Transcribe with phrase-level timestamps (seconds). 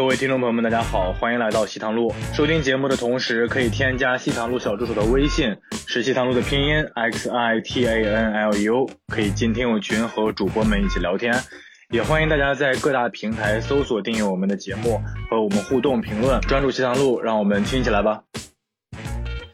[0.00, 2.10] 各位听众朋友们，大家好，欢迎来到西塘路。
[2.32, 5.54] 收听节目的同时，可以添加西塘路小助手的微信，
[5.86, 11.38] 是西塘路的拼音 x i t a n l u，可以进听友群和主播们一起聊天。
[11.90, 14.98] 也欢迎大家在各大平台搜索订阅我们的节目，
[15.30, 16.40] 和我们互动评论。
[16.48, 18.22] 专注西塘路，让我们听起来吧。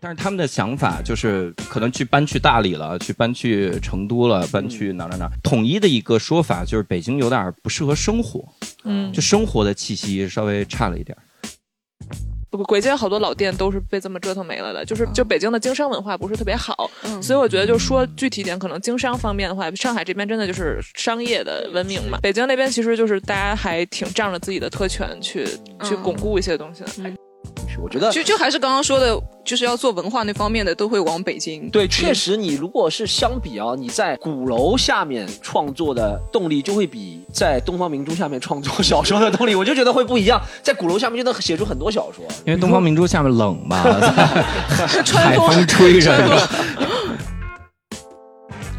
[0.01, 5.29] 但是他们的想法就是可能去搬去大理了，去搬去成都了，搬去哪哪哪。
[5.43, 8.45] 统一的一个说法就是北京有点不适合生活，
[8.87, 11.17] 嗯，就生活的气息稍微差了一点。
[12.49, 25.45] 不轨街好多老店都是被这么折腾没了的，就是就北京的经商文化不是特别好，所以我觉得就说具体点，可能经商方面的话，上海这边真的就是商业的文明嘛，北京那边其实就是大家还挺仗着自己的特权去
[25.85, 27.13] 去巩固一些东西的。
[27.83, 31.69] 我觉得就就还是刚刚说的，就是要做文化那方面的，都会往北京。
[31.71, 40.41] 对，确实，你如果是相比啊，你在鼓楼下面创作的动力，就会比在东方明珠下面创作小说的动力，我就觉得会不一样。
[40.63, 43.83] 在鼓楼下面就能写出很多小说，因为东方明珠下面冷嘛，
[45.13, 46.15] 海风吹着。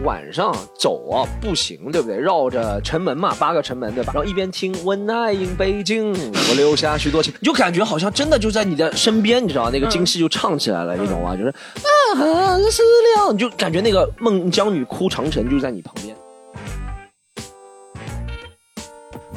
[0.04, 2.18] 晚上走啊，步行，对不对？
[2.18, 4.14] 绕着城门嘛，八个城门，对吧？
[4.14, 6.14] 然后一边听《When I in 北京》，
[6.50, 11.36] 我留下许多情，你 就感觉好像真的就在你的身边，你知道那个京戏就唱起来了，你懂吗？
[11.36, 12.84] 就是啊，思
[13.16, 16.16] 量，你就感觉那个孟姜女哭长城就在你旁边。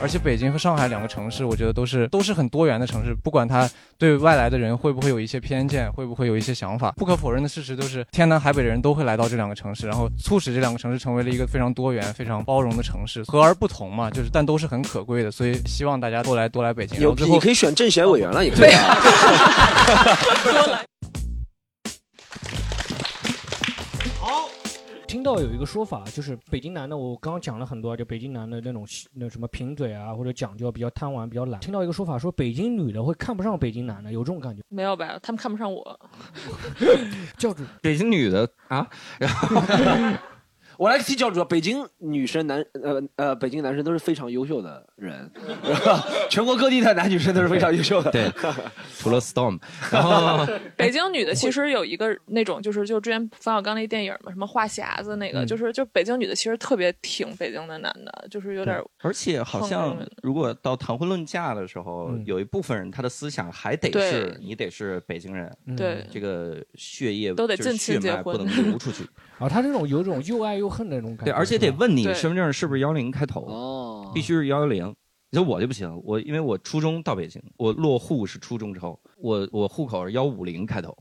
[0.02, 3.14] 而且北京和上海两个城市，我觉得都是都是很多元的城市。
[3.14, 13.22] 不管他对外来的人会不会有一些偏见，会不会有一些想法，不可否认的事实都是天南海北的人都会来到这两个城市，然后促使这两个城市成为了一个非常多元、非常包容的城市。
[13.24, 15.30] 和而不同嘛，就是但都是很可贵的。
[15.30, 16.98] 所以希望大家多来多来北京。
[17.00, 18.70] 有你可以选政协委员了，也可以。
[25.10, 31.60] 听到有一个说法，就是北京男的，我刚刚讲了很多，就北京男的那种那什么贫嘴啊，或者讲究比较贪玩、比较懒。
[31.60, 34.62] 听到一个说法，说北京女的会看不上北京男的，有这种感觉？
[34.68, 35.18] 没有吧？
[35.20, 36.00] 他们看不上我。
[37.36, 38.88] 教主，北京女的啊，
[39.18, 39.60] 然后。
[40.80, 45.30] 我来替教主，北京女生男呃呃，北京男生都是非常优秀的人，
[46.30, 48.10] 全国各地的男女生都是非常优秀的。
[48.10, 48.32] 对，
[48.96, 49.60] 除了 Storm，
[49.92, 50.46] 然后
[50.78, 58.82] 北京女的其实有一个那种，就是就之前冯小刚那电影嘛，什么话匣子那个，就是就北京女的其实特别挺北京的男的，就是有点。
[59.02, 69.04] 而且好像如果到谈婚论嫁的时候，有一部分人他的思想还得是你得是北京人，对这个血液都得近亲结婚，不能 流出去。
[69.40, 71.32] 啊，他这种有种又爱又恨的那种感觉。
[71.32, 74.94] 对，而且得问你身份证是不是幺零开头哦，必须是幺幺零。
[75.30, 80.94] 你说我就不行，我因为我初中到北京，我落户是初中之后，我我户口是幺五零开头，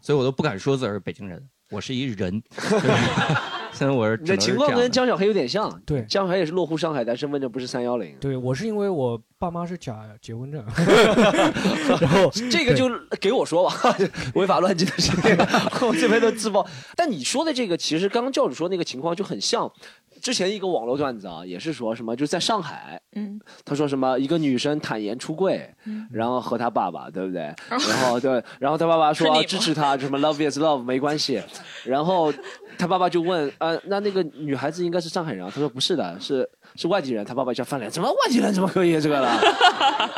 [0.00, 2.42] 所以我都不敢说自个儿是北京人，我是一人。
[3.78, 5.70] 现在我是，你的情况跟江小黑有点像。
[5.84, 8.16] 对，江小黑也是落户上海，但身份证不是三幺零。
[8.18, 10.64] 对我是因为我爸妈是假结婚证，
[12.00, 13.96] 然后 这个就给我说吧，
[14.34, 15.36] 违法乱纪的事情，
[15.86, 16.66] 我这边都自爆。
[16.96, 19.70] 但你说的这个，其实刚刚教主说那个情况就很像。
[20.22, 27.54] 之前一个网络段子啊，也是说什么，就在上海，嗯，他说什么一个女生坦言出柜，嗯，然后和他爸爸，对不对？
[27.68, 31.40] 然后对，然后他爸爸说支持他，什么 love is love 没关系，
[31.84, 32.32] 然后
[32.78, 35.50] 他爸爸就问，呃，那那个女孩子应该是上海人啊？
[35.54, 36.48] 他说不是的，是。
[36.74, 39.40] 是外地人，他爸爸一下翻脸，怎么外地人怎么可以这个了？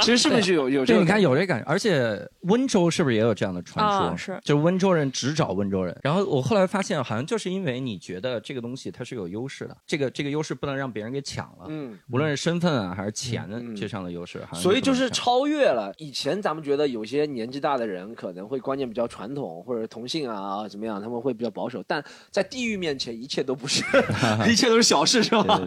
[0.01, 0.99] 其实是不是有有这？
[0.99, 4.17] 你看有这感觉，而且温州是不是也有这样的传说？
[4.17, 5.97] 是，就是温州人只找温州人。
[6.03, 11.67] 然后我后来发现，好像就是因为你觉得这个东西它是有优势的，这个这个优势不能让别人给抢了。
[11.69, 13.47] 嗯，无论是身份啊还是钱
[13.77, 23.85] 这上的优势，所以就是超越了以前咱们觉得有些年纪大的人可能会观念比较传统，或者同性啊怎么样，他们会比较保守，但在地域面前一切都不是，
[24.49, 25.61] 一切都是小事，是吧？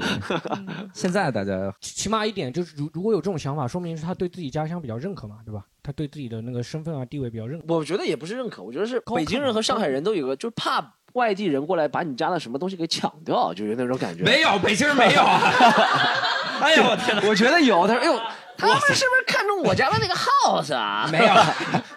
[0.94, 5.64] 现在大家起码一点就是，如如果有这种想法，说明是他对自己家乡比较认可嘛，对吧？
[5.84, 7.62] 他对自己的那个身份啊地位比较认。
[7.68, 14.24] 我觉得也不是认可，我觉得是北京人和上海人都有个，就是怕外地人过来把你家的什么东西给抢掉，就有那种感觉。
[14.24, 15.22] 没有，北京人没有。
[16.62, 17.28] 哎呦我天哪！
[17.28, 18.20] 我觉得有，他说哎呦。
[18.58, 21.10] 他们是不是看中我家的那个 house 啊？
[21.12, 21.34] 没有，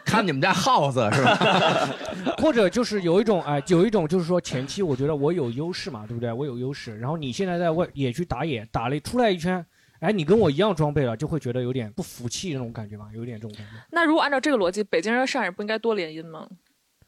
[0.04, 2.34] 看你们家 house 是吧？
[2.38, 6.32] 或者就是有一种哎，有一种就是说前期我觉得我有优势嘛，对不对？
[6.32, 9.64] 我有优势，然后你现在在外野区打野，打了出来一圈，
[10.00, 13.72] 哎，你跟我一样装备了，就会觉得有点不服气那种感觉吧，有点这种感觉。
[13.90, 16.46] 那如果按照这个逻辑，北京人和上海人不应该多联姻吗？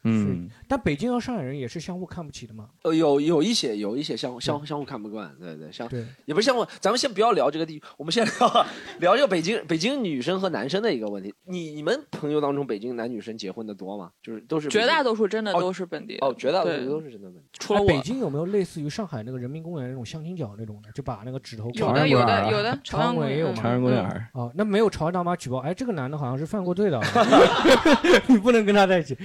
[0.06, 2.68] 嗯，但北京和上海人也是相互看不起的嘛。
[2.82, 5.88] 呃，有有一些有一些相相相互看不惯，对对，相
[6.24, 6.64] 也不是相互。
[6.80, 8.66] 咱们先不要聊这个地，我们先聊
[9.00, 11.34] 聊这个北京北京女生和男生的一个问题。
[11.44, 14.10] 你你们朋友当中北京男女生结婚的多吗？
[14.22, 17.48] 就是都是绝大多数真的都是本地哦，绝大多数都是真的本地。
[17.58, 23.54] 除了北京有没有类似于上海那个人民公园那种相亲角那种的，就把那个指头有的有的有的朝阳公园也有吗？
[23.56, 27.00] 朝阳公园哦，那没有朝阳大妈举报，哎，这个男的好像是犯过罪的，
[28.28, 29.16] 你不能跟他在一起。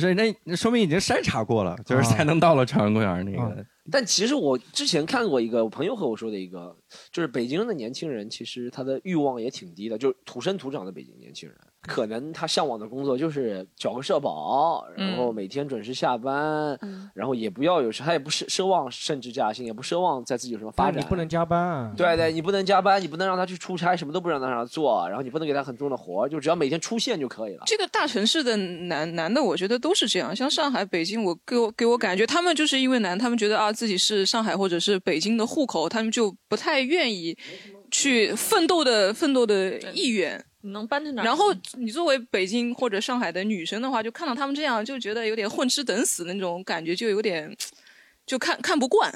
[0.00, 3.64] 就是那那说明已经筛查过了，就是才能到了朝阳公园那个。
[3.90, 6.74] 但其实我之前看过一个我朋友和我说的一个，
[7.10, 11.58] 就是北京的年轻人其实他的欲望也挺低的，就是土生土长的北京年轻人。
[11.88, 16.78] 可能他向往的工作就是缴个社保，然后每天准时下班，
[17.12, 21.02] 然后也不要有时，他也不奢奢望升职加薪，也不奢望在自己有什么发展。
[21.02, 21.92] 你不能加班啊！
[21.96, 27.64] 对对，你不能加班，你不能让他去出差，什么都不让他让他做，然后你不能给他很重的活，就只要每天出现就可以了。
[27.66, 30.34] 这个大城市的男男的，我觉得都是这样。
[30.34, 37.36] 像上海、北京，我给我给我感觉，他们就是因为男，他们觉得啊自己是上海或者是北京的户口，他们就不太愿意
[37.90, 40.44] 去奋斗的奋斗的意愿。
[40.62, 41.22] 能搬到哪？
[41.22, 47.56] 然后你作为北京或者上海的女生的话，就看到他们这样，就觉得有点混吃等死的那种感觉，就有点
[48.24, 49.12] 就看看不惯。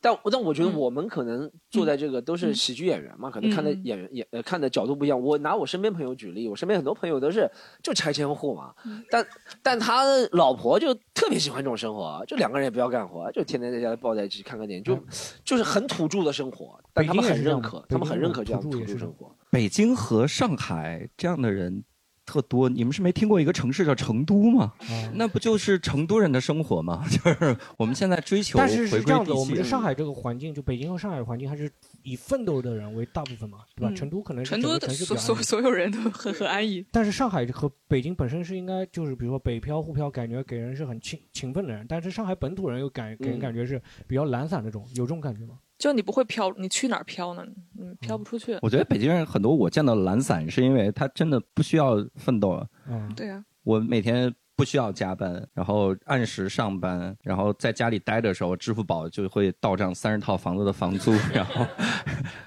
[0.00, 5.20] 但但我觉得我们可能坐在这个都是喜剧演员嘛，可能看的演员演呃看的角度不一样。
[5.20, 7.50] 我拿我身边朋友举例，我身边很多朋友都是
[7.82, 8.74] 就拆迁户嘛，
[9.10, 9.26] 但
[9.62, 14.98] 但他老婆就特别喜欢这种生活，就两个人也不要干活，就天天在家里抱在一起看看电影，就
[15.44, 16.78] 就是很土著的生活。
[16.92, 19.34] 但他们很认可，他们很认可这样土著生活。
[19.50, 21.84] 北京和上海这样的人。
[22.26, 24.72] 特多，你们是没听过一个城市叫成都吗？
[25.14, 27.04] 那不就是成都人的生活吗？
[27.08, 28.58] 就是我们现在追求。
[28.58, 31.70] 但是是这样的，我们上海这个环境，就北京和上海的环境，还是
[32.02, 33.94] 以奋斗的人为大部分嘛，对吧？
[33.94, 36.84] 成都可能成都所所所有人都很很安逸。
[36.92, 45.58] 但是上海和北京本身是应该就是比如说北漂沪漂，感觉给人是很勤勤奋的人，但是上海本土人又感给人感觉是比较懒散那种，有这种感觉吗？
[45.78, 47.44] 就你不会飘，你去哪儿飘呢？
[47.78, 48.58] 嗯，飘不出去。
[48.62, 52.66] 我觉得北京人很多，我见到懒散是因为他真的不需要奋斗了。
[52.88, 53.44] 嗯，对啊。
[53.62, 61.66] 我每天不需要加班，然后按时上班，然后在家里待的时候，支付宝就会到账三十套房子的房租， 然后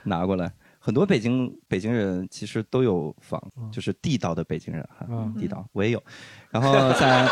[0.04, 0.52] 拿过来。
[0.82, 3.40] 很多北京北京人其实都有房，
[3.72, 5.06] 就是地道的北京人哈，
[5.38, 6.02] 地道我也有。
[6.50, 7.28] 然后在，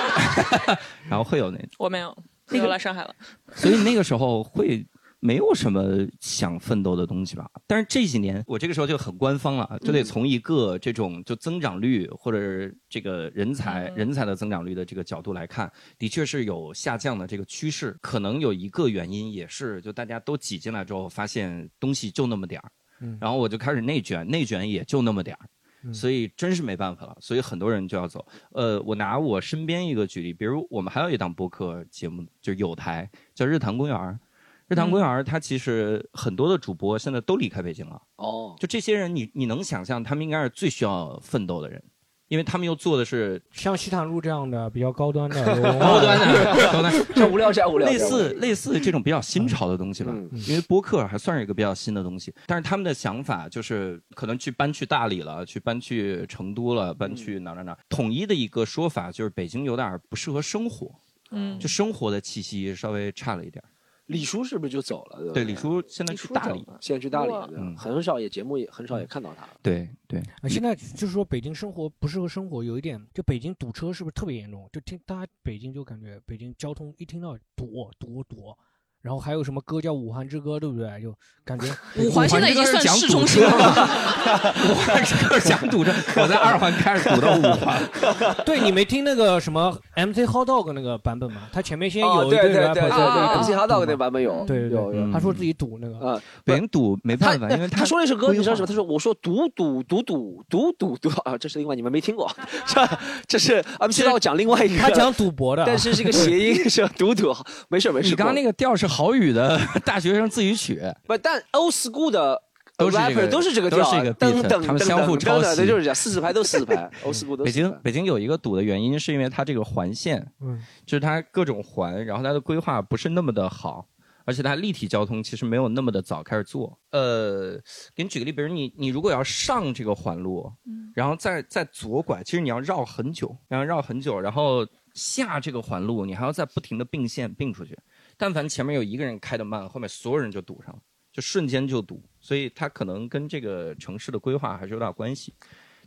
[1.10, 2.16] 然后会有那我没有，
[2.50, 3.16] 那个来上海了。
[3.54, 4.86] 所以那个时候会。
[5.28, 7.52] 没有什么想奋斗的东西吧？
[7.68, 17.98] 但是这几年，我这个时候就很官方了，就得从一个这种就增长率或者这个人才人才的增长率的这个角度来看，的确是有下降的这个趋势。
[18.00, 22.72] 可能有一个原因也是，就大家都挤进来之后，发现东西就那么点儿，
[23.20, 28.26] 然后我就开始内卷，内卷也就那么点儿，所以真是没办法了，所以很多人就要走。
[28.54, 34.18] 呃，我拿我身边一个举例，比如我们还有一档播客节目，就是有台叫日坛公园。
[34.68, 38.02] 日坛公园，它其实很多的主播现在都离开北京了。
[38.18, 41.82] 哦，就这些人，你你能想象，他们应该是最需要奋斗的人，
[42.28, 45.42] 因为他们又做的是像西坦路这样的比较高端的、
[45.80, 50.14] 高端的、高端，像无聊加无聊，类似类似这种比较新潮的东西吧。
[50.48, 57.78] 因为播客还算是一个比较新的东西，但是他们的想法就是可能去搬去大理了，去搬去成都了，搬去哪哪哪。
[57.88, 60.94] 统一的一个说法就是北京有点不适合生活，
[61.32, 63.64] 嗯，就生活的气息稍微差了一点。
[64.08, 65.32] 李叔是不是就走了？
[65.34, 69.50] 对，李叔现在去大理，现在去大理，嗯，很少也节目也很少也看到他了。
[69.62, 74.68] 对对，现在就是说北京生活不适合生活，有一点，就北京堵车是不是特别严重？
[74.74, 78.56] 就听大家北京就感觉北京交通一听到堵堵堵。
[79.02, 80.88] 然后还有什么歌叫《五环之歌》，对不对？
[81.02, 81.14] 就
[81.46, 81.68] 感觉
[82.04, 83.50] 五环现在已经算市中心了。
[84.70, 87.82] 武汉之歌讲堵车，我在二环开始堵到五环。
[88.46, 91.44] 对你没听那个什么 MC Hot Dog 那个版本吗？
[91.54, 95.12] 他前面先有一对对对 MC Hot Dog 那版本有，对有有。
[95.14, 98.68] 他说自己堵那个啊，北京堵没办法，因为他说那首歌你知道什么？
[98.68, 102.30] 他说我说堵堵堵堵堵堵堵啊，这是另外你们没听过，
[102.66, 102.86] 这
[103.28, 107.34] 这是 MC Hot 讲另外一个，他讲赌博的，但是是个谐音，是堵堵，
[107.70, 108.10] 没事没事。
[108.10, 108.87] 你刚刚那个调是。
[108.88, 112.42] 郝宇的 大学生自己曲，不，但 old school 的
[112.78, 123.88] 都是这个，都是这个调，等等，他们相互抄袭，就是这样，四十排都四十排，old school 北京北京有一个堵的原因，是因为它这个环线，嗯，就是它各种环，然后它的规划不是那么的好，
[124.26, 126.78] 而且它立体交通其实没有那么的早开始做。
[126.92, 127.60] 呃，
[127.96, 137.78] 给你举个例，比如你你如果要上这个环路，嗯，然后再再左拐，其实你要绕很久，然后绕很久，然后下这个环路，你还要再不停的并线并出去。
[138.18, 140.80] 但凡前面有一个人开的慢，后面所有人就堵上了，
[141.14, 142.02] 就瞬间就堵。
[142.20, 145.34] 所以它可能跟这个城市的规划还是有点关系。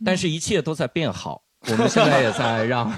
[0.05, 1.43] 但是，一切都在变好。
[1.67, 2.91] 我们现在也在让，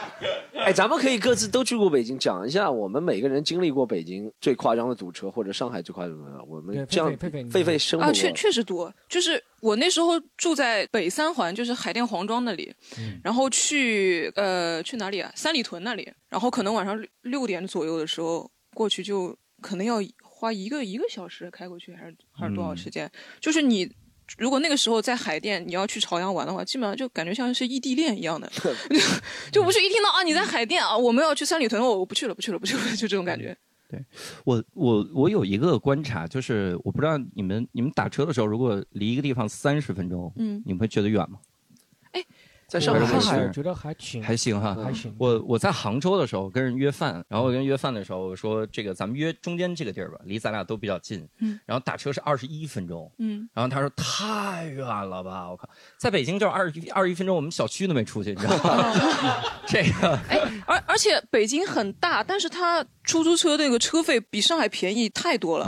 [0.64, 6.42] 哎，咱们可以各自都去过北京，讲一下我们每个人经历过北京最夸张的堵车，或者上海最夸张的。
[6.44, 8.90] 我们这样，狒狒生活啊，确确实多。
[9.06, 12.74] 就是我那时候住在北三环，就是海淀黄庄那里，
[13.22, 15.30] 然后去呃去哪里啊？
[15.36, 23.10] 三里屯那里，然后可能晚上六点左右的时候过去，就可能要花一个一个小时开过去，还是还是多少时间？
[23.40, 23.90] 就是你。
[24.38, 28.50] 如果那个时候在海淀，你要去朝阳玩的话，基本上就感觉像是异地恋一样的，
[29.52, 33.56] 就不是一听到啊你在海淀啊，我们要去三里屯，我我不去了，不去了，不去了，就这种感觉。
[33.88, 34.04] 对，
[34.42, 41.38] 我我我有一个观察，就是我不知道你们你们打车的时候，如果离一个地方三十分钟，嗯，你们会觉得远吗？
[42.10, 42.24] 哎。
[42.68, 45.14] 在上海，我觉得还行，还行哈，还行。
[45.18, 51.24] 我我在杭州的时候跟人约饭，然后我跟约饭的时候我说这个咱们约中间这个地儿吧，离咱俩都比较近。
[51.38, 51.60] 嗯。
[51.64, 53.08] 然后打车是二十一分钟。
[53.18, 53.48] 嗯。
[53.54, 58.92] 然后他说太远了吧，我靠，在北京就二十二十一分钟，我们小区都没出去，你知道吗？
[59.68, 60.18] 这个。
[60.28, 65.66] 哎，而而且北京很大，但是它出租车那个车费比上海便宜太多了。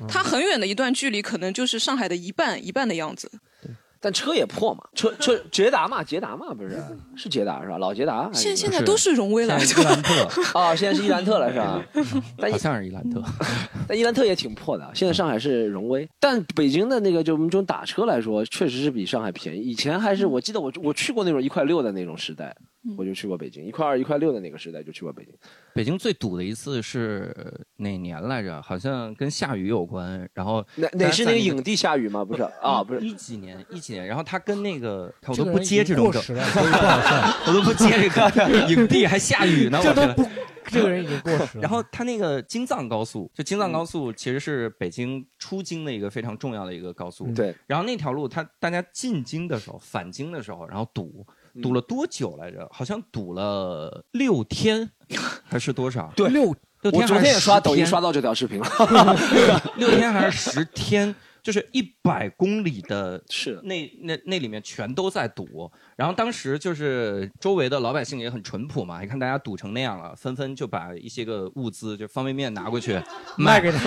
[0.00, 0.06] 嗯。
[0.08, 3.30] 它很远的一段距离，可能就是上海的一半一半的样子。
[4.00, 6.82] 但车也破嘛，车车 捷达嘛，捷达嘛，不是
[7.14, 7.76] 是捷达是吧？
[7.78, 8.30] 老捷达。
[8.32, 10.24] 现现在都是荣威了， 伊兰特
[10.58, 11.82] 啊，现在是伊兰特了是吧？
[12.40, 13.22] 好像是伊兰特，
[13.86, 14.90] 但伊兰特也挺破的。
[14.94, 19.60] 现在上海是荣威，但北京的那个就我们这种打车来说，确实是比上海便宜。
[19.60, 22.56] 以前还是我记得我我去过那种一块六的那种时代。
[22.96, 25.34] 我就去过北京，一块二、一块六的那个时代就去过北京。
[25.74, 27.34] 北京最堵的一次是
[27.76, 28.60] 哪年来着？
[28.62, 30.28] 好像跟下雨有关。
[30.32, 32.24] 然后哪哪是那个影帝下雨吗？
[32.24, 34.06] 不是啊，不是一几年一几年。
[34.06, 36.22] 然后他跟那个我都不接这种梗，
[37.46, 39.78] 我都不接这个影帝还下雨呢。
[39.84, 40.28] 我都不，
[40.64, 41.60] 这个人已经过时了。
[41.62, 47.30] 然后他那个京藏高速，就京藏高速其实是北京出京的一个非常重要的一个高速。
[47.34, 47.54] 对。
[47.66, 51.26] 然后那条路，他大家进京的时候、返京的时候，然后堵。
[51.62, 52.68] 堵了多久来着？
[52.72, 54.90] 好像堵了六天，
[55.44, 56.12] 还是多少？
[56.16, 57.02] 对，六六天。
[57.02, 58.66] 我昨天也刷抖音刷到这条视频了
[59.76, 61.14] 六天还是十天？
[61.42, 65.72] 就是一百公里的，是那那那里面全都在堵。
[65.96, 73.00] 然后当时就是周围的老百姓也很淳朴嘛，你看大家堵成那样了，纷纷就把一些个物资，就方便面拿过去
[73.38, 73.78] 卖给他。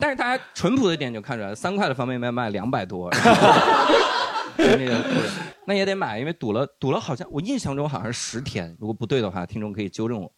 [0.00, 3.08] 但是大家淳朴的点就看出来，三块的方便面卖两百多。
[4.78, 5.04] 那个
[5.66, 10.32] 那也得买，因为堵了堵了，好像我印象中好像是十天，如果不对的话，听众可以纠正我。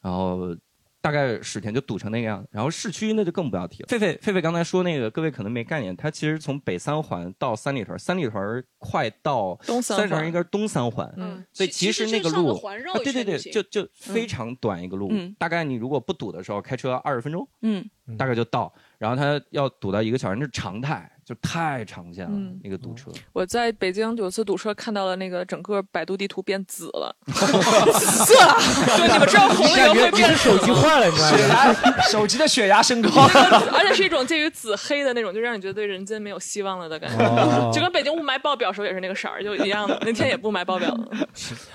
[0.00, 0.54] 然后
[1.00, 3.86] 大概十天就堵成那个样子，然后市区那就更不要提了。
[3.86, 12.58] 狒狒狒狒刚才说那个，各位可能没概念，它其实从北三环到三里屯，三里屯快到东三环，三里屯应该是东三环，嗯，所以其实那个路，
[13.02, 17.86] 对对对，就就非常短一个路，大概你如果不堵的时候，开车二十分钟，嗯，
[18.18, 18.72] 大概就到。
[18.98, 21.10] 然后它要堵到一个小时，那是常态。
[21.24, 23.10] 就太常见了，那个堵车。
[23.32, 28.34] 我在北京有次堵车，看到了那个整个百度地图变紫了， 紫色。
[28.96, 32.02] 对，你们知道红了以后会变手机坏了，你知道吗？
[32.10, 33.10] 手机的血压升高，
[33.72, 37.24] 而且是一种介于紫黑的那种，就让你觉得对人间没有希望了的感觉。
[37.72, 39.98] 就跟北京雾霾爆表时候也是那个色儿，就一样的。
[40.02, 41.08] 那天也雾霾爆表了。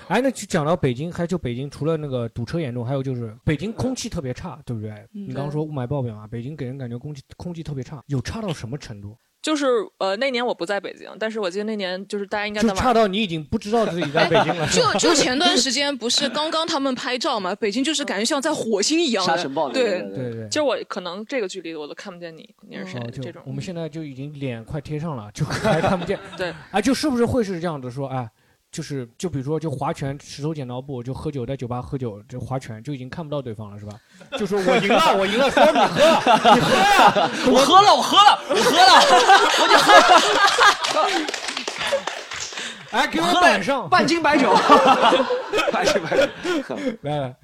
[0.08, 4.94] 哎，那就讲到北京，还就北京除了那个堵车严重，还有就是北京空气特别差，对不对？
[5.12, 9.16] 你刚刚说雾霾爆表嘛，北京给人感觉空气空气特别差，有差到什么程度？
[9.42, 9.66] 就是
[9.98, 14.68] 呃，那年我不在北京，但是我记得那年就是大家应该就差到你已经不知道自己在北京了。
[14.68, 19.24] 就就前段时间不是刚刚他们拍照嘛，北京就是感觉像在火星一样。
[19.24, 20.48] 沙尘暴对对对。
[20.48, 23.00] 就我可能这个距离我都看不见你，你是谁？
[23.22, 23.42] 这种。
[23.46, 26.18] 我们现在就已经脸快贴上了，就还看不见。
[26.36, 26.52] 对。
[26.70, 28.28] 啊，就是不是会是这样子说啊？
[28.72, 33.92] 就是就比如说就划拳石头剪刀布就喝酒在酒吧喝酒就划拳就已经看不到对方了是吧？
[34.38, 36.00] 就说我赢了我赢了说你喝
[36.54, 39.02] 你喝呀 我喝了我喝了我喝了
[39.60, 39.92] 我就喝
[41.10, 41.20] 了，
[43.02, 44.52] 哎给我摆上 半斤白酒，
[45.72, 46.28] 半斤白酒
[47.02, 47.36] 来来，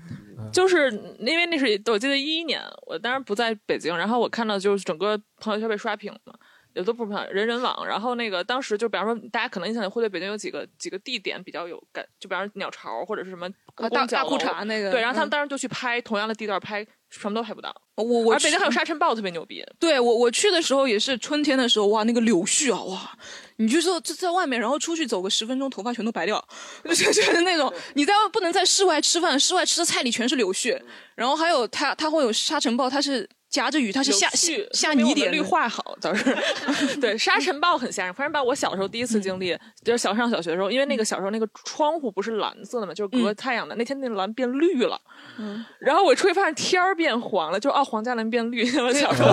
[0.53, 6.35] 就是因为那是我记得一一年我当然不在北京，然后我看到就是整个朋友圈被刷屏了。
[6.77, 16.87] 也都不是人人网，然后那个当时就比方说，大家可能印象里会对北京有几个几个地点比较有感，就比方说鸟巢或者是什么大大裤衩那个，对，然后他们当时就去拍同样的地段拍。
[17.09, 19.65] 什么都拍不到，我我而北京还有沙尘暴特别牛逼。
[19.79, 23.19] 对我我去的时候也是春天的时候，哇，那个柳絮啊，哇，
[23.59, 26.45] 你就说就在外面，然后出去走个十分钟，头发全都白掉，
[26.85, 30.79] 就就是那种你在不能在室外吃饭，室外吃的菜里全是柳絮。
[31.15, 34.29] 然后还有它它会有沙尘暴，它是夹着雨，它是下
[34.73, 36.37] 下泥点，绿化好倒是。
[37.01, 38.13] 对，沙尘暴很吓人。
[38.15, 43.75] 沙尘暴我小时候第一次经历，就是小上小学的时候，因为那个小时候那个窗户不是蓝色的嘛，就是隔太阳的。
[43.77, 45.01] 那天那蓝变绿了，
[45.39, 48.65] 嗯，然后我出去发现天儿变黄了，就哦，黄加蓝变绿。
[48.81, 49.31] 我小时候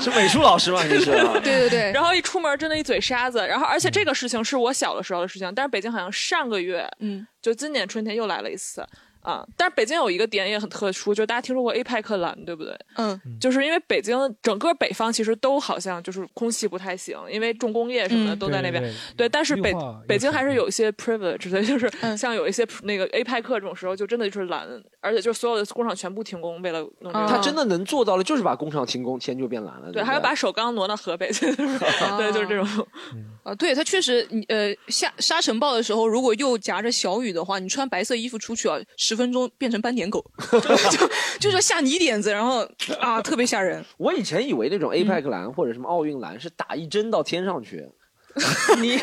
[0.00, 0.82] 是美术老师吗？
[0.84, 1.04] 你是？
[1.42, 1.92] 对对对。
[1.92, 8.84] 然后一出门真的一嘴沙子，然后而且这个事情是我小的时候的事情，但是北京好像上个月，嗯，就今年春天又来了一次。
[9.22, 12.74] 啊，但是北京有一个点也很特殊，就是大家听说过 A 派克蓝，对不对？
[12.96, 18.82] 嗯，就是因为北京整个北方其实都好像就是空气不太行，因为重工业什么的都在那边。
[19.16, 19.72] 对，但是北
[20.08, 24.66] 北京还是有一些 privilege 的，就是像有一些那个 A 派克这种时候，就真的就是蓝，
[25.00, 27.26] 而且就所有的工厂全部停工，为了弄这个。
[27.26, 29.90] 他真的能做到了，就是把工厂停工，天就变蓝了。
[29.92, 32.86] 对，还要把首钢挪到河北去， 对，就是这种。
[33.42, 38.78] 啊，对，它确实，你呃下沙尘暴的时候，如果又夹着小雨的话，你穿白色衣服出去啊。
[38.96, 40.24] 十分钟变成斑点狗，
[40.90, 42.68] 就就是下泥点子，然后
[43.00, 43.82] 啊，特别吓人。
[43.96, 47.88] 我以前以为那种 APEC 蓝或者什么奥运蓝是打一针到天上去。
[48.80, 49.00] 你， 你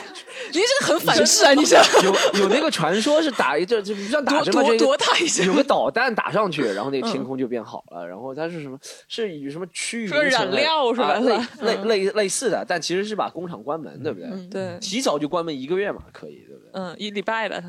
[0.54, 1.54] 这个很反噬啊！
[1.54, 8.08] 你这有有那个传说是打一这就不像打针嘛，就多大一些，有个导弹打上去，然后那天空就变好了。
[8.08, 8.78] 然后它是什么？
[9.08, 11.16] 是以什么区域染料是吧？
[11.62, 14.48] 类类类类似的，但其实是把工厂关门，对不对？
[14.50, 16.70] 对，提早就关门一个月嘛，可以，对不对？
[16.74, 17.62] 嗯，一礼拜吧，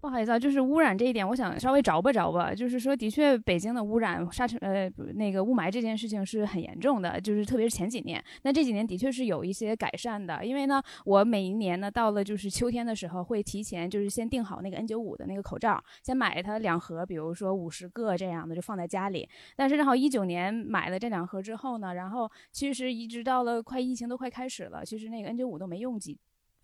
[0.00, 2.54] 不好意思啊，就是污染这一点，我想稍微着吧着吧。
[2.54, 8.22] 就是说，的确，北京的污染沙尘呃那个雾霾这件事情是很严重的，就是特别是前几年。
[8.42, 19.28] 那这几年的确是有一些改善的，因为呢，我每一年呢到了就是秋天的时候，会提前就是先订好那个 N95 的那个口罩，先买它两盒，比如说五十个这样的，就放在家里。
[19.56, 26.18] 但是正好一九年买了这两盒之后呢，然后其实一直到了快疫情都快开始了，其实那个 N95 都没用几。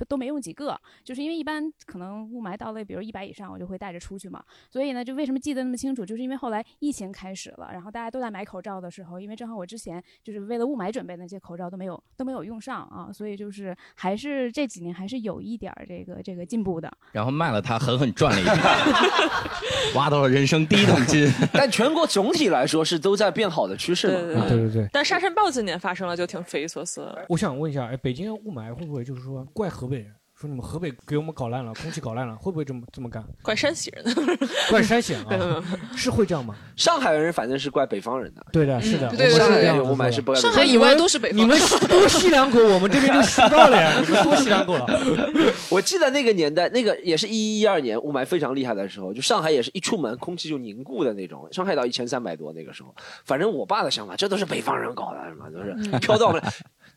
[0.04, 4.42] 都没用几个，就是因为一般可能雾霾到了，比如一百以上，我就会带着出去嘛。
[4.70, 16.92] 所以呢，就为什么记得那么清楚，就是因为后来疫情开始了，然后大家都在买口罩的时候，因为正好我之前就是为了雾霾准备的那些口罩都没有都没有用上啊，所以就是还是这几年还是有一点这个这个进步的。
[17.12, 18.50] 然后卖了它，狠狠赚了一笔，
[19.96, 21.28] 挖到了人生第一桶金。
[21.52, 24.46] 但全国总体来说是都在变好的趋势嘛？
[24.48, 24.88] 对对对。
[24.92, 27.12] 但沙尘暴今年发生了，就挺匪夷所思。
[27.28, 30.12] 我想问一下，哎，北京雾霾会不会就是说怪河北人？
[30.40, 33.24] 说你们河北给我们搞烂了，空气搞烂了，会不会这么这么干？
[33.42, 34.04] 怪山西人，
[34.70, 35.60] 怪山西人啊，
[35.96, 36.54] 是会这样吗？
[36.76, 44.86] 上海人反正是怪北方人的，对的，是的，对上海人雾霾是不上海以外都是北方，你们多吸两口，我们这边就吸到了呀，你们多吸两口了。
[45.72, 56.40] 我记得那个年代，那个也是一一一二年雾霾非常厉害的时候，就上海也是一出门空气就凝固的那种，上海到一千三百多那个时候，反正我爸的想法，这都是北方人搞的，什么都是飘到我们。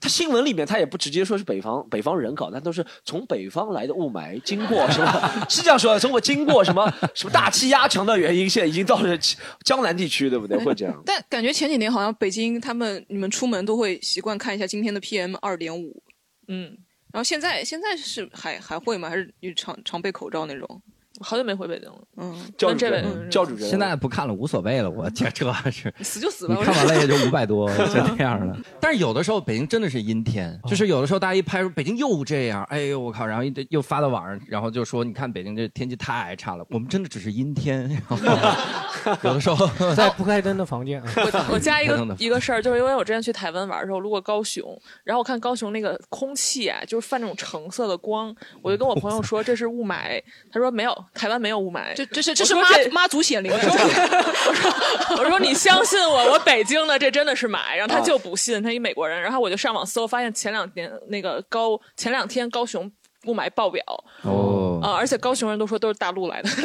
[0.01, 5.46] 他新闻里面他也不直接说是北方北方人搞，但都是从北方来的雾霾经过什么？
[5.48, 9.16] 是这样说的，从我经过什么什么大气压强的原因，现在已经到了
[9.64, 10.57] 江南地区，对不对？
[10.57, 11.01] 会这样。
[11.05, 16.01] 但感觉前几年好像北京他们你们出门都会习惯看一下今天的 PM 二点五，
[16.48, 16.75] 嗯，
[17.14, 19.07] 然后现在现在是还还会吗？
[19.07, 20.81] 还是常常备口罩那种？
[21.22, 24.90] 好久没回北京了，嗯，教主任，教主任，现在不看了，无所谓了。
[24.90, 28.57] 我 这这是死就死吧，你看完了也就五百多，就这样了。
[28.81, 37.90] 但是有的时候北京真的是阴天，就是有的时候大家一拍，北京又这样，哎呦我靠，然后又又发到网上，然后就说你看北京这天气太差了，我们真的只是阴天。
[39.24, 41.01] 有的时候 在不开灯的房间。
[41.16, 50.92] 我 我加一个一个事儿，就是因为我之前去台湾玩的时候路过高雄，然后我看高雄那个空气啊，就是泛那种橙色的光，我就跟我朋友说这是雾霾，他说没有。
[51.14, 52.61] 台湾没有雾霾，这这是这是妈
[52.92, 53.51] 妈祖显灵。
[53.51, 59.22] 我说我说你相信我，我北京的这真的是霾，然后他就不信，他一美国人。
[59.22, 62.92] 然后我就上网搜，发现前两天那个高前两天高雄
[63.25, 63.84] 雾霾爆表
[64.24, 66.50] 哦啊，而且高雄人都说都是大陆来的，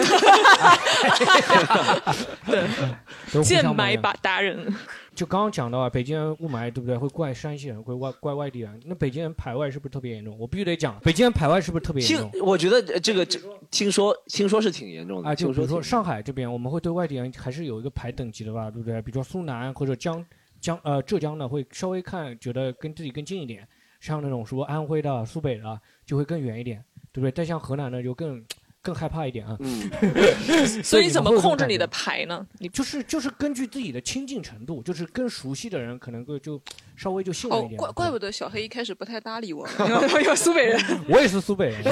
[2.47, 4.75] 对，见霾把达人。
[5.15, 6.97] 就刚刚讲到啊，北京雾霾对不对？
[6.97, 8.81] 会怪山西人，会怪怪外地人。
[8.85, 10.37] 那北京人排外是不是特别严重？
[10.39, 12.31] 我必须得讲，北京人排外是不是特别严重？
[12.43, 13.27] 我觉得这个
[13.71, 15.35] 听说听说是挺严重的啊。
[15.35, 19.01] 就比如说上海这边，我们会对外地人还是有一个排等级的吧，对不对？
[19.03, 20.25] 比如说苏南或者江
[20.61, 23.67] 江呃浙江的，会稍微看觉得跟自己更近一点。
[23.99, 27.31] 像那种说安徽的、苏北的，就会更远一点，对不对？
[27.31, 28.43] 但像河南呢就更。
[28.83, 29.91] 更害怕一点啊，嗯，
[30.85, 32.47] 所以怎么控制你的牌呢？
[32.61, 36.63] 你就是就是根据自己的亲近程度，就是更熟悉的人可能会就
[36.95, 37.77] 稍微就信任一点。
[37.77, 39.67] 怪怪不得小黑一开始不太搭理我，
[40.25, 41.83] 有苏北人， 我也是苏北人。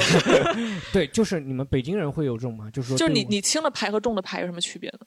[0.93, 2.71] 对，就是你们北京人会有这种吗？
[2.71, 4.99] 就是说，就是你你轻的牌和重的牌有什么区别呢？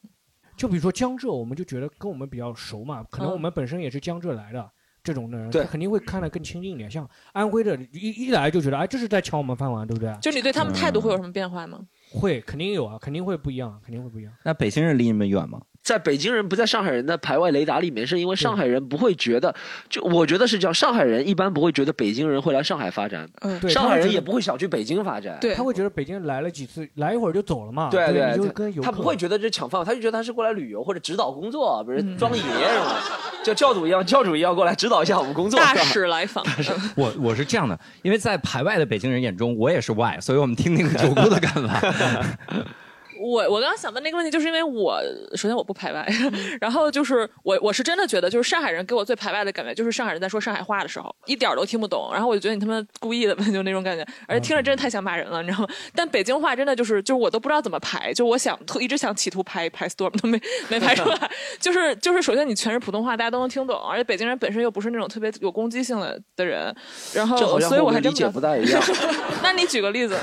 [0.59, 4.71] 就比如说江浙，我们就觉得跟我们比较熟嘛，可能我们本身也是江浙来的。
[5.09, 6.91] 这种的人，他肯定会看得更亲近一点。
[6.91, 10.15] 像安徽的，一一来就觉得，哎，这是在抢我们饭碗，对不对？
[10.21, 11.81] 就你对他们态度会有什么变化吗？
[12.13, 14.33] 会，肯定有啊，肯定会不一样，肯定会不一样。
[14.45, 15.63] 那北京人离你们远吗？
[15.89, 19.55] 在北京人不在上海人的排外雷达里面，是因为上海人不会觉得，
[19.89, 25.55] 就我觉得是这样，上海人一般不会觉得北京人会来上海发展，嗯，对上海人也不会想去北京发展，对。
[25.55, 27.89] 他会觉得北京来了几次，来一会儿就走了嘛。
[27.91, 32.95] 对对，就对，跟游客他不会觉得这抢饭碗，他就觉得他是过来旅游或者指导工作，不是装爷什么，
[33.43, 35.59] 就教主一样，教主一样过来指导一下我们工作。
[35.59, 36.45] 大使来访，
[36.97, 41.83] 我我是这样的，因为在排外的北京人眼中，我也是外，所以我们听听九姑的看法。
[43.19, 45.01] 我我刚刚想问那个问题，就是因为我
[45.35, 46.07] 首先我不排外，
[46.61, 55.69] 然后就是我我是真的觉得，就是上海人给我最排外的感觉，就是上海人在说上海话的时候，一点儿都听不懂，然后我就觉得你他妈故意的，就那种感觉，而且听着真的太想骂人了，你知道吗？
[55.95, 66.75] 但北京话真的就是就是我都不知道怎么排，就我想特一直想企图排排 storm 都没 没排出来，就是就是首先你全是普通话，大家都能听懂，而且北京人本身又不是那种特别有攻击性的的人，
[67.15, 68.83] 然后所以我还真知道不太一样。
[69.43, 70.17] 那你举个例子，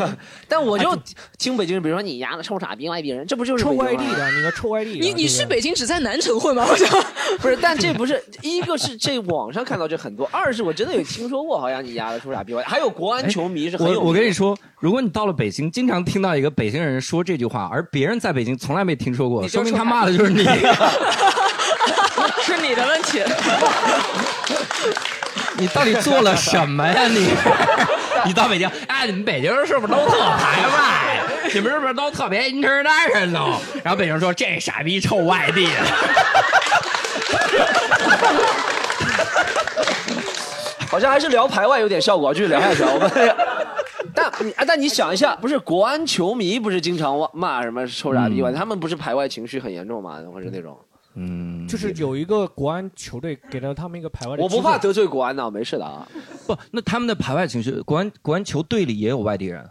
[0.47, 0.95] 但我就
[1.38, 5.00] 听北京人，比如说你丫的臭傻逼外地人，这不就是臭外地的，你个臭外地的。
[5.00, 6.63] 你你对不对去北京只在南城混吗？
[6.67, 6.88] 好像
[7.39, 20.43] 不是，但这不是一个是 这网上看到这很多，二是我真的有听说过，好像你丫的臭傻逼外，还有国安球迷是很有我我跟你说，如果你到了北京，经常听到一个北京人说这句话，而别人在北京从来没听说过，说明他骂的就是你。
[22.43, 23.24] 是你的问题。
[25.58, 27.30] 你到底做了什么呀你？
[28.26, 31.24] 你到北京，哎，你们北京人是不是都特排外？
[31.56, 33.60] 你们是不是都特别 international？
[33.82, 35.72] 然后北京人说这傻逼臭外地的。
[40.89, 42.89] 好像还是聊排外有点效果，继续聊下去啊。
[42.94, 43.10] 我们
[44.13, 50.22] 但你啊，但你想一下，不是国安球迷不是经常骂什么臭傻逼吗，他们不是排外情绪很严重吗？
[50.34, 50.78] 或者那种，
[51.15, 54.48] 嗯，就是有一个国安球队给了他们一个排外的我。
[54.50, 56.08] 不怕得罪国安的，没事的啊。
[56.48, 59.70] 不，那他们的排外情绪，国安国安球队里也有外地人，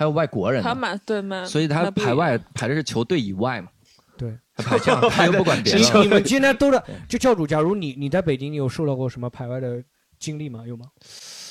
[0.00, 0.62] 还有外国人
[1.04, 3.68] 对蛮，所以他排外排的是球队以外嘛。
[4.16, 5.78] 对，他排这样， 他又不管别的。
[5.78, 9.84] 你你们今天都是就教主，假如你你在北京，你有受到过什么排外的
[10.18, 10.64] 经历吗？
[10.66, 10.86] 有吗？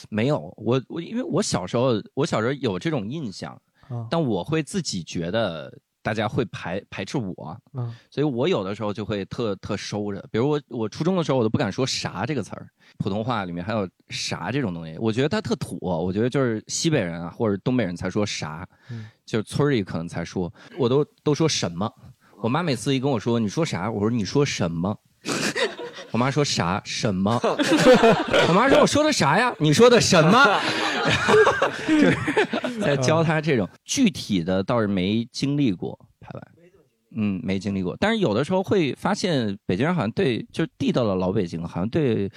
[0.09, 3.53] 没有，我我因为我小时候我小时候有这种印象，
[3.87, 10.23] 啊但我会自己觉得大家会排排斥我，嗯所以我有的时候就会特特收着。
[10.31, 15.77] 比如我我初中的时候，我都不敢说“啥”这个词儿，普通话里面还有“啥”这种东西，我觉得它特土。
[15.81, 18.67] 我觉得就是西北人啊或者东北人才说“啥”，
[19.25, 21.91] 就是村儿里可能才说，我都都说什么。
[22.41, 24.97] 我妈每次一跟我说你说啥，我说你说什么。
[26.11, 27.39] 我妈说啥什么？
[28.47, 29.53] 我妈说我说的啥呀？
[29.59, 30.59] 你说的什么？
[31.87, 32.17] 就是
[32.79, 36.41] 在教他这种具体的倒是没经历过排外，
[37.15, 37.95] 嗯，没经历过。
[37.99, 42.29] 但是有的时候会发现北京人好像对就是地道的老北京，好像对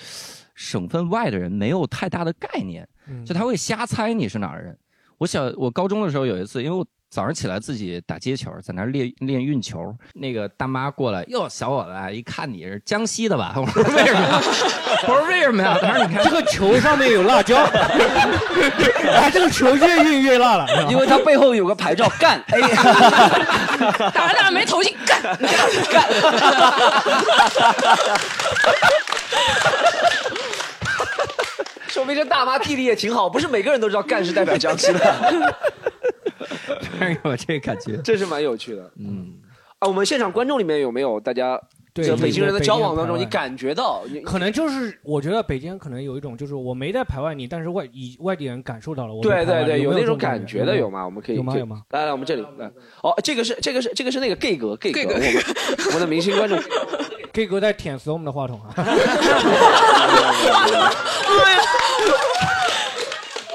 [0.55, 2.87] 省份外的人没有太大的概念，
[3.27, 4.77] 就他会瞎猜你是哪儿人。
[5.19, 13.53] 我小我高中的时候有一次，因为我早上起来自己打街球，在那练练运球，那个大妈过来，哟，小伙子，一看你是江西的吧？
[13.61, 14.43] 我说为什么？
[15.07, 15.77] 我说为什么呀？
[15.79, 17.63] 他说你看这个球上面有辣椒，
[19.13, 22.59] 哎，这个球越运越辣了，因为他背后有个牌照干， 哎，
[24.11, 25.21] 打着打着没投进，干
[25.91, 26.09] 干。
[31.89, 35.55] 说明这大妈地理也挺好，不是每个人都知道干是代表江西的。
[37.25, 38.91] 有这个感觉，这是蛮有趣的。
[38.99, 39.35] 嗯，
[39.79, 41.61] 啊，我们现场观众里面有没有大家
[41.95, 51.05] 对在北京人的交往当中，你感觉到可能就是我觉得北京可能有一种，就是我没在排外你，但是外以外地人感受到了我对对对，有那种感感觉的有吗？
[51.05, 51.83] 我们可以有吗有吗？
[51.91, 52.71] 来来，我们这里来。
[53.03, 55.35] 哦，这个是这个是这个是那个 gay 哥 gay 哥，gay 哥我们
[55.87, 56.59] 我们的明星观众。
[57.33, 58.75] gay 哥在舔死我们的话筒啊！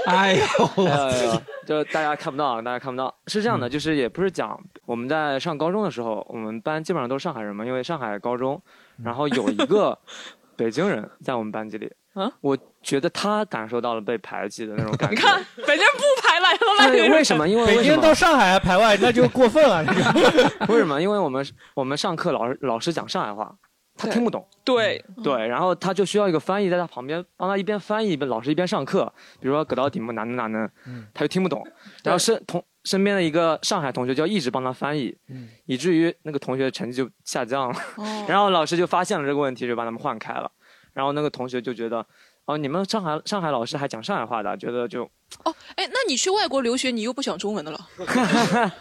[0.15, 3.13] 哎呦，呃，就大家看不到，大家看不到。
[3.27, 8.61] 是这样嗯的，就是也不是讲我们在上高中的时候，我们班基本上都是上海人嘛，因为上海高中，
[9.03, 9.97] 然后有一个
[10.55, 15.15] 北京人在我们班级里，啊，我觉得他感受到了被排挤的那种感觉。
[15.15, 17.47] 你看北京不排外，为什么？
[17.47, 19.83] 因为北京到上海还排外，那就过分了。
[19.83, 21.01] 那个 为什么？
[21.01, 23.53] 因为我们我们上课老师老师讲上海话，
[23.97, 24.47] 他听不懂。
[24.63, 29.11] 对对，然后他就需要一个翻译在他旁边帮他一边翻译，一边老师一边上课。
[29.39, 30.69] 比如说葛道题目哪能哪能，
[31.13, 31.65] 他就听不懂，
[32.03, 35.17] 然后身同身边的一个上海同学就要一直帮他翻译，
[35.65, 37.79] 以至于那个同学成绩就下降了。
[38.27, 40.51] 然后老师就发现了这个问题，就把他们换开了。
[40.93, 42.05] 然后那个同学就觉得，
[42.45, 45.03] 哦，你们上海上海老师还讲上海话的，觉得就
[45.43, 47.79] 哦，哎，那你去外国留学，你又不讲中文的了？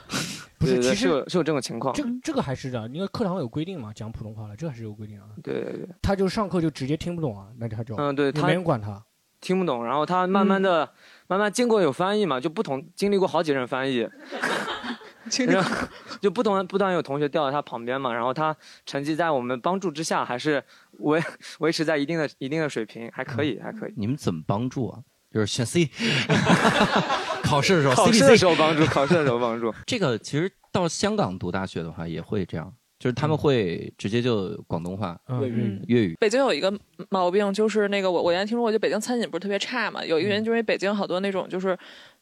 [0.59, 1.95] 不是，其实是有是有这种情况。
[1.95, 5.27] 这这个还是的，因为课堂有规定嘛，讲普通话了，这还是有规定啊。
[5.43, 9.03] 对对对，他就上课就直接听不懂啊，那他就嗯，对也他没人管他。
[9.39, 10.91] 听不懂，然后他慢慢的、
[11.29, 14.09] 慢慢经过有翻译嘛，就不同经历过好几任翻译，
[16.21, 20.65] 就不同不断有同学调到他旁边嘛，然后他成绩在我们帮助之下还是
[21.01, 21.23] 维
[21.59, 23.93] 维持在一定的一定的水平，还可以还可以。
[23.97, 25.01] 你们怎么帮助啊？
[25.31, 25.85] 就是选 C，
[27.47, 29.73] 考试的时候，考试的时候帮助， 考试的时候帮助。
[29.87, 32.73] 这个其实到香港读大学的话也会这样。
[32.99, 36.17] 就是他们会直接就广东话、粤语、粤语。
[36.19, 36.73] 北京有一个
[37.11, 40.03] 毛病，就是那个我我原来听说过，就北京餐饮不是特别差嘛。
[40.03, 41.77] 有一个原因就是北京好多那种就是，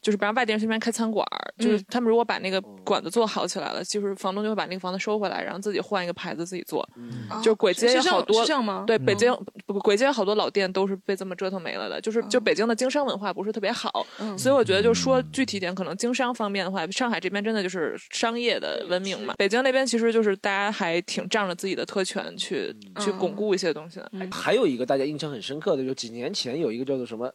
[0.04, 1.26] 就是不让外地人去那边开餐馆
[1.58, 6.84] 就是他们如果把那个馆子做好起来了，就是房东就会把那个房子收回来，然后自己换一个牌子自己做。
[7.42, 8.82] 就簋街有好多这样吗？
[8.86, 9.32] 对，北京
[9.66, 12.00] 不簋街好多老店都是被这么折腾没了的。
[12.00, 14.04] 就是就北京的经商文化不是特别好，
[14.36, 19.34] 所以我觉得就说具体点，可能经商方面的话，上海这边真的就是商业的文明嘛。
[19.38, 21.44] 北京那边其实就是大家还挺仗。
[21.44, 24.10] 着自己的特权去去巩固一些东西的。
[24.32, 27.30] 还有一个大家印象很深刻的，就几年前有一个叫做什么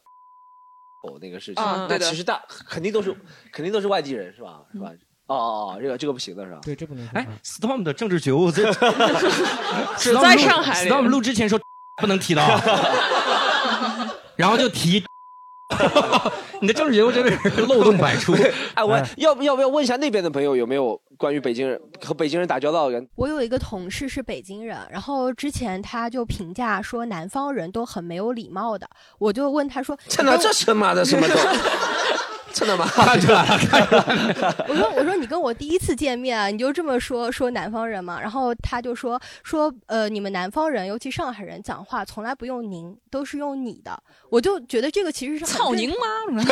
[1.01, 3.15] 哦那个事情，那其实大肯定都是
[3.51, 4.61] 肯定都是外地人是吧？
[4.73, 4.91] 是吧？
[5.27, 6.59] 哦哦哦，这个这个不行的是吧？
[6.63, 7.07] 对，这不能。
[7.09, 8.63] 哎，Storm 的政治觉悟在
[9.97, 10.85] 只在上海。
[10.85, 11.59] Storm 录之前说
[12.01, 12.43] 不能提到，
[14.35, 15.03] 然后就提。
[16.61, 18.33] 你的政治节目真的是漏洞百出。
[18.75, 23.07] 哎，我要不要不要问一下那边的朋友有没有关于北京人和北京人打交道的人？
[23.15, 28.87] 我有一个同事是北京人，然后之前他就评价说南方人都很没有礼貌的。
[29.17, 31.35] 我就问他说：“这哪这神马的什么都。”
[32.53, 32.85] 真的吗？
[32.93, 34.65] 看出来了， 看出来了。
[34.67, 38.19] 我说我说你跟我第一次见面，你就这么说说南方人嘛？
[38.19, 43.97] 然后他就说说呃，你们南方人，尤其上海人讲话从来不用您，都是用你的。
[44.29, 46.43] 我就觉得这个其实是操您妈！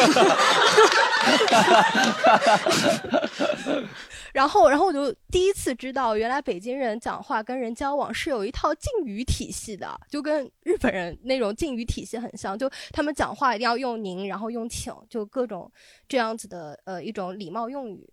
[4.37, 12.55] 然后，然后我就第一次知道，原来北京人讲话跟人交往是有一套敬语体系的，就跟日本人那种敬语体系很像。
[12.55, 15.71] 就他们讲话一定要用您，然后用请，就各种
[16.07, 18.07] 这样子的呃一种礼貌用语。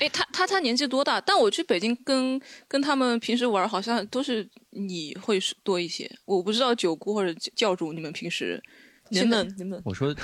[0.00, 1.18] 哎，他他他年纪多大？
[1.18, 6.06] 但我去北京跟跟他们平时玩，好像都是你会多一些。
[6.26, 8.62] 我不知道九姑或者教主，你们平时
[9.08, 10.14] 您们您们，我说，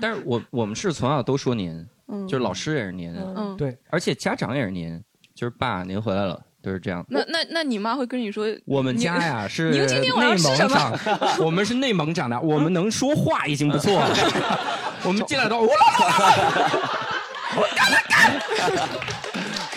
[0.00, 1.86] 但是我我们是从小都说您。
[2.26, 4.98] 就是老师也是您，嗯，对，而且家长也是您，
[5.34, 7.04] 就是爸，您回来了，都是这样。
[7.08, 10.36] 那那那你妈会跟你说，我们家呀是内蒙
[10.68, 10.98] 长，
[11.38, 14.08] 我们是内蒙长的，我们能说话已经不错了。
[15.04, 15.68] 我们进来都，我
[17.76, 18.40] 干了干，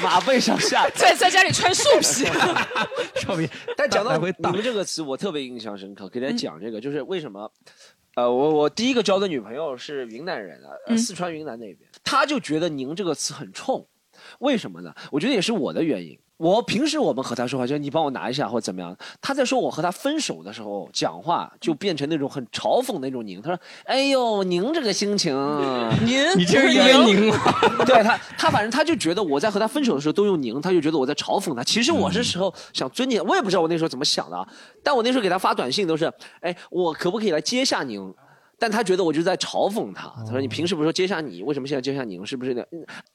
[0.01, 2.25] 马背上下，在在家里穿兽皮，
[3.19, 3.49] 兽皮。
[3.77, 7.51] 但讲到你们这个词，我特别印象深刻，给大家讲这个，就是为什么。
[8.15, 13.85] 呃，我我第一个交的女朋友是云南人啊，四川云南那边，他就觉得“您”这个词很冲，
[14.39, 14.93] 为什么呢？
[15.11, 16.17] 我觉得也是我的原因。
[16.37, 18.97] 我平时我们和他说话，就是你帮我拿一下或者怎么样。
[19.21, 23.39] 他在说我和他分手的时候讲话，就变成那种很嘲讽那种“您”。
[23.43, 25.35] 他说：“哎呦，您这个心情，
[26.03, 27.37] 您你这是因为您吗？”
[27.85, 31.63] 对他，他反正他就觉得我在和他分手的时候都用“您”，他就觉得我在嘲讽他。
[31.63, 34.47] 其实我是时候想尊敬，我也不知道我那时候怎么想的，
[34.83, 36.11] 但我那时候给他发短信都是
[36.41, 38.01] ：“哎，我可不可以来接下您？”
[38.61, 40.07] 但他觉得我就在嘲讽他。
[40.23, 42.23] 他说：“你平时不是说接下你，为什么现在接下您？
[42.23, 42.61] 是不是那？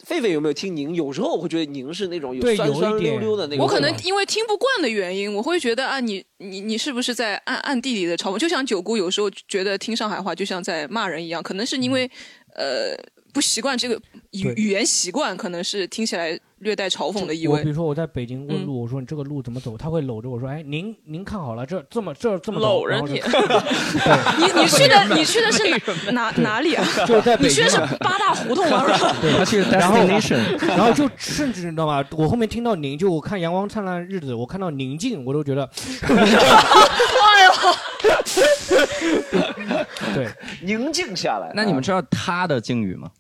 [0.05, 0.93] 狒狒有没有听您？
[0.93, 3.63] 有时候我会觉得您是那种有酸酸溜溜的那个。
[3.63, 8.39] 我可能因为听不惯的原因，我会觉得啊，你你你是不是在暗暗地里的嘲讽？
[8.39, 12.11] 就像九姑有时候觉得听上海话就像在骂人一样，可能是因为
[12.57, 12.97] 呃
[13.37, 17.63] 不习惯这个语语言习惯，可能是听起来。”略带嘲讽的意味。
[17.63, 19.77] 比如说我在北京问路，我说你这个路怎么走？
[19.77, 23.21] 他会搂着我说：“哎，您您看好了，这这么这这么搂着 你。
[24.39, 26.83] 你你去的你去的是哪哪里啊？
[27.07, 28.87] 就在你去的是八大胡同吗？
[29.21, 29.99] 对，他去然后
[30.67, 32.03] 然后就甚至你知道吗？
[32.13, 35.63] 我后面听到宁，就我看《阳光灿烂日子》，我看到宁静，我都觉得，
[36.09, 37.53] 哎呦，
[40.15, 40.27] 对，
[40.63, 41.53] 宁静下来。
[41.55, 43.11] 那你们知道他的境语吗？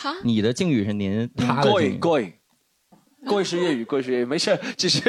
[0.00, 1.98] 他，你的敬语是您，他的敬语。
[1.98, 2.34] 贵。
[3.42, 5.00] 是粤语，贵是粤语， 没事，继续。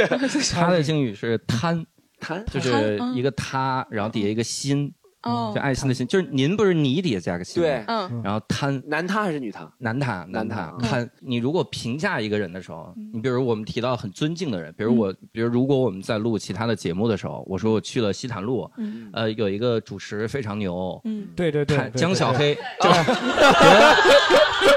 [0.54, 1.86] 他的敬语是“贪”，
[2.20, 2.44] 贪？
[2.52, 4.92] 就是一个“他”，然后底下一个“心”，
[5.24, 6.08] 就爱心的心。
[6.08, 8.22] 就是您不是你底下加个“心”对，嗯。
[8.24, 9.72] 然后贪，男他还是女他？
[9.78, 10.74] 男他，男他。
[10.82, 18.70] 贪，你如果评价一个人的时候，你比如我们提到很尊敬的人，比如我，比如如果我们在录其他的节目的时候，我说我去了西坦路，
[19.14, 22.90] 呃，有一个主持非常牛，嗯，对对对，江小黑，就，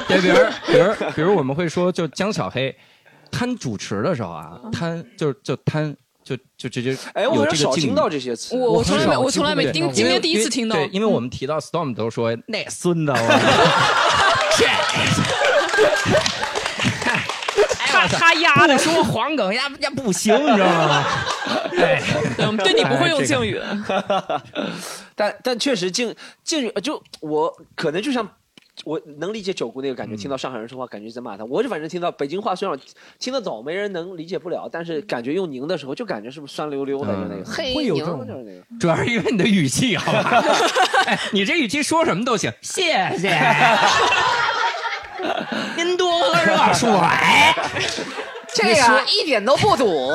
[0.09, 0.35] 对，比如
[0.67, 2.75] 比如比如我们会说就江小黑。
[3.35, 10.77] 贪主持的时候啊，贪就是就贪就就直接哎，我少听到这些词，我我从来没我从来没听，今天第一次听到。
[10.77, 13.13] 对，因为我们提到 storm 都说 那孙子，
[17.87, 21.05] 他他压的说黄梗压压不行，你知道吗？
[21.79, 22.03] 哎，
[22.39, 23.61] 我们对你不会用敬语，
[25.15, 28.29] 但但确实敬敬语就我可能就像。
[28.85, 31.45] 我能理解九姑那个感觉，听到上海人说话，感觉在骂他。
[31.45, 32.79] 我就反正听到北京话，虽然
[33.19, 38.63] 听得懂，没人能理解不了，但是感觉用您的时候，就感觉是不是酸溜溜的，就那个嘿，会有这种，就是那个。
[38.81, 40.43] 主要是因为你的语气，好吧？
[41.33, 43.39] 你这语气说什么都行，谢谢。
[45.77, 46.89] 您多喝热水。
[48.55, 50.11] 这个一点都不堵，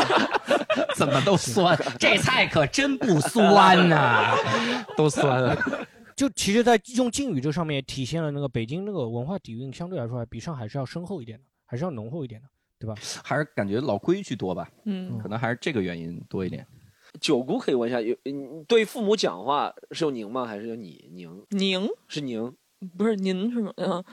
[0.94, 1.78] 怎么都酸？
[1.98, 4.36] 这菜可真不酸呐，
[4.94, 5.56] 都酸。
[6.16, 12.48] 就其实，在用敬语这上面，体现了那个北京那个文化底蕴，相对来说还比上海是要深厚一点的，还是要浓厚一点的，
[12.78, 12.94] 对吧？
[13.22, 14.66] 还是感觉老规矩多吧？
[14.86, 16.66] 嗯，可能还是这个原因多一点。
[17.20, 18.16] 九姑可以问一下，有
[18.66, 20.46] 对父母讲话是用您吗？
[20.46, 21.08] 还是用你？
[21.12, 21.44] 您？
[21.50, 21.88] 您？
[22.08, 22.52] 是您？
[22.96, 23.72] 不是您是吗？
[23.76, 24.04] 啊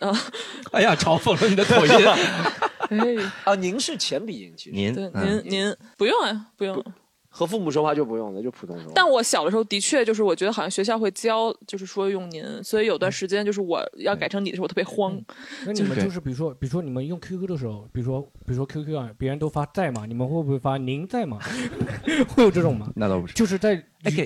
[0.00, 0.12] 啊！
[0.72, 1.92] 哎呀，嘲讽了你的口音。
[2.90, 6.82] 哎啊，您是前鼻音，其实您对您您不用啊，不用。
[7.30, 8.92] 和父母说话就不用了，就普通说。
[8.94, 15.18] 但我小的时候的确就是，我觉得好像学校会教，就是说用您，所以有段时间就是我要改成你的时候，我特别慌。
[15.64, 20.04] 那你们就是比如说，比如说你们用 QQ 的时候，比如说比如说 QQ 啊，别人都发在吗？
[20.06, 21.38] 你们会不会发您在吗？
[22.28, 22.92] 会有这种吗？
[22.96, 23.82] 那倒不是，就是在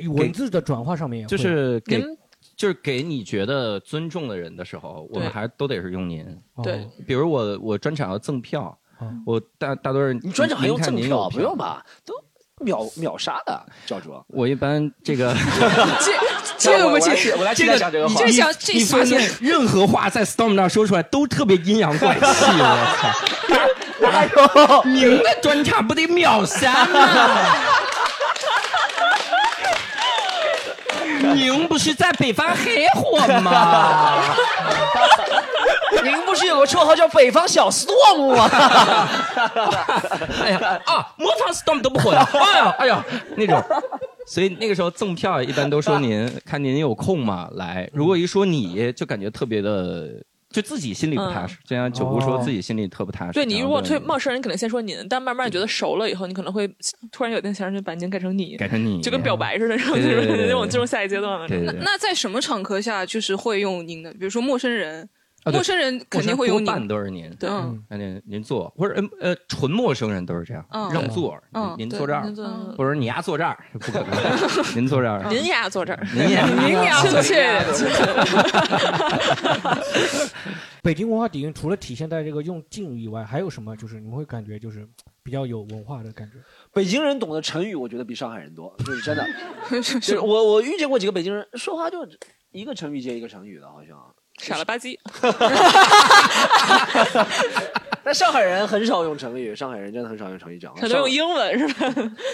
[0.08, 2.02] 文字的转化上面，就是给。
[2.56, 6.24] 就是给你觉得尊重的人的时候，我们还都得是用您。
[6.62, 8.78] 对，比如我我专场要赠票，
[9.26, 11.28] 我大大多人你专场还用赠票？
[11.30, 12.14] 不用吧，都
[12.64, 14.14] 秒秒杀的教主。
[14.28, 15.34] 我一般这个
[16.00, 16.12] 这
[16.72, 18.24] 这个不行，我来这个你这个话。
[18.72, 23.08] 你发现任何话在 Storm 那说出来都特别阴阳怪气，我操！
[24.14, 27.08] 哎呦，您的专场不得秒杀吗？
[31.34, 34.22] 您不是在北方很火吗？
[36.04, 38.48] 您不是有个绰号叫北方小 storm 吗？
[40.42, 42.18] 哎呀啊，模仿 storm 都不火的。
[42.20, 43.04] 哎呀哎呀，
[43.36, 43.62] 那种，
[44.26, 47.48] 所以那个时候赠票一般都说您，看您有空嘛？
[47.52, 50.08] 来，如果一说你就感觉特别的。
[50.54, 53.32] 就自己心里不踏实，就像九姑说自己心里特不踏实。
[53.32, 56.66] 对你如果对陌生人，可能先说您，但慢慢觉得熟了以后，你可能会
[57.10, 61.48] 突然有一天想让把您改成你，改成你，就跟表白似的， 然后就是那种进入下一阶段了。
[61.48, 64.12] 那那在什么场合下就是会用您的？
[64.12, 65.08] 比如说陌生人。
[65.52, 67.30] 陌生人肯定会有你，多半都是您。
[67.36, 67.50] 对，
[67.88, 71.38] 那您您坐，或者呃呃，纯陌生人都是这样，让座。
[71.52, 72.24] 嗯，您坐这儿，
[72.76, 74.10] 或者你丫坐这儿，不可能。
[74.74, 77.62] 您坐这儿，您丫坐这儿，您丫您丫亲切。
[80.82, 83.74] 北京文化底蕴除了体现在这个用敬语以外，还有什么？
[83.76, 84.86] 就是你们会感觉就是
[85.22, 86.36] 比较有文化的感觉。
[86.72, 89.26] 北京人懂得成语，我觉得比上海人多，就是真的。
[89.82, 92.06] 是我我遇见过几个北京人，说话就
[92.50, 94.13] 一个成语接一个成语的，好像。
[94.44, 94.98] 傻了吧唧，
[98.06, 101.90] 那上海人很少用成语，上海人真的很少用成语讲话，他都用英文是吧？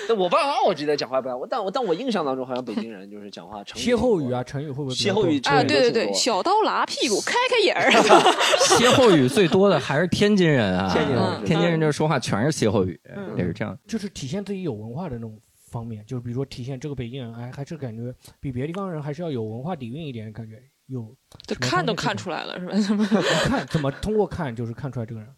[0.09, 5.63] 但我爸妈我记得讲话不我但我但我印象当中好像北京人就是讲话成歇后语啊，成语会不会歇后语啊？
[5.63, 7.89] 对对对，小刀拉屁股，开开眼儿。
[8.77, 13.01] 歇后语最多的还是天津人啊，天津人，天津人这说话全是歇后语，
[13.37, 15.39] 也是这样，就是体现自己有文化的那种
[15.71, 20.61] 方面，就是比如说体现这个北京人，哎，还是感觉比别的地方人还是要有文化底蕴一点感觉。
[20.91, 23.05] 有，这看都看出来了，是吧？
[23.45, 25.29] 看怎么 通过看就是看出来这个人，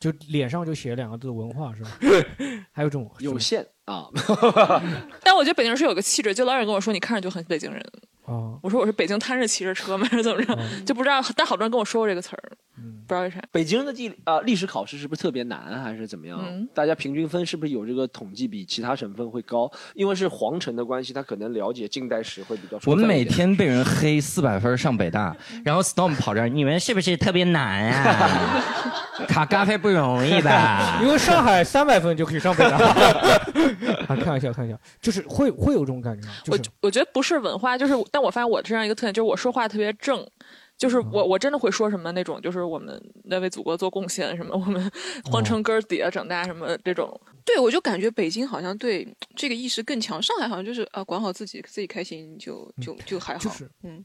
[0.00, 1.90] 就脸上就写两个字“文化”，是吧？
[2.72, 4.82] 还有这种有限啊。
[5.22, 7.84] 但我觉得北京人是有个气质，就老有人跟我说，你看着就很北京人。
[8.24, 10.06] 哦，我说我是北京摊着骑着车吗？
[10.10, 10.56] 还是怎么着？
[10.86, 12.52] 就不知道，但好多人跟我说过这个词儿。
[13.04, 16.40] 不知道为啥，北京的地啊历史考试是不是特别难，还是怎么样？
[16.72, 19.70] 大家平均分是不是有这个统计比其他省份会高？
[19.94, 22.78] 因为是皇城的关系，他可能了解近代史会比较。
[22.86, 28.62] 我们每天被人黑四百分上北大，然后 Storm 跑这儿，你们是不是特别难啊？
[29.28, 31.00] 考咖啡不容易吧？
[31.02, 32.78] 因为上海三百分就可以上北大。
[34.08, 36.34] 啊，开玩笑，开玩笑，就是会会有这种感觉吗？
[36.48, 40.26] 我我觉得不是文化，就是但我发现我这样一个特点，就是我说话特别正。
[40.78, 44.90] 就是我，我真的会说什么那种，就是我们在为祖国做贡献什么，我们
[45.26, 47.20] 皇城根儿底下长大什么这种。
[47.44, 53.54] 对，我就感觉北京好像对这个意识更强，上海好像就是啊，管好自己，自己开心就就就还好。
[53.84, 54.02] 嗯。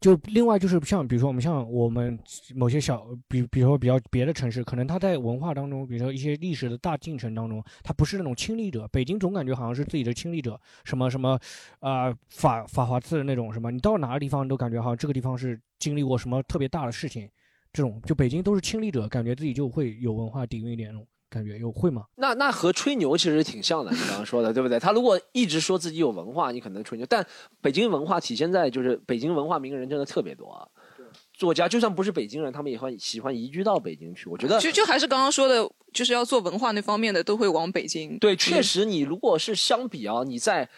[0.00, 2.18] 就另外就是像比如说我们像我们
[2.54, 8.88] 某些小比比如说比较别的城市，可能它在文化当中，比如说一些历史的大进程当中，它不是那种亲历者。
[8.88, 11.38] 北京总感觉好像是自己的亲历者，什么什么，
[11.80, 17.28] 啊法法华寺的那种什么，你到哪个地方都感觉好像这个地方是经历过什么特别大的事情，
[17.70, 21.06] 这种就北京都是亲历者，感觉自己就会有文化底蕴一点那种。
[21.30, 22.04] 感觉有会吗？
[22.16, 24.78] 那那和吹牛其实挺像的，你刚刚说的对不对？
[24.78, 27.06] 他如果一直说自己有文化，你可能吹牛。
[27.08, 27.24] 但
[27.62, 30.66] 北京文化体现在就是北京文化名人真的特别多啊。
[31.32, 34.28] 作家就算不是北京人，他们也会喜欢移居到北京去。
[34.28, 38.18] 我觉得就就还是刚刚说的，就是要做文化那方面的，都会往北京。
[38.18, 40.68] 对，确实，你如果是相比啊，你在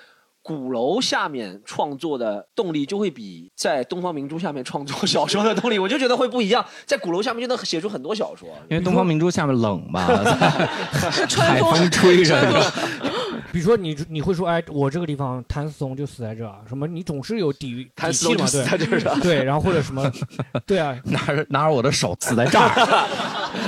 [0.43, 6.65] 鼓楼下面创作的动力就会比在东方明珠下面创作小说的动力，我就觉得会不一样。
[6.85, 10.05] 在鼓楼下面就能写出很多小说，因为东方明珠下面冷吧，
[11.37, 12.41] 海风吹着。
[13.53, 20.11] 比如说你你会说，哎，我这个地方谭嗣同就死在这儿，什么你总是有底谭底气嘛，对对，然后或者什么，
[20.67, 23.07] 对啊，拿着拿着我的手死在这儿，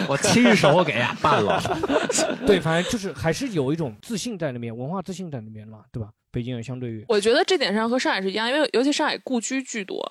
[0.08, 1.62] 我亲手给办了。
[2.46, 6.08] 对，反正就是还是有一种自信在那边，文化自信在那边嘛，对吧？
[6.34, 10.04] 北京人相对于，我觉得这点上和上海是一样，因为尤其上海故居居多，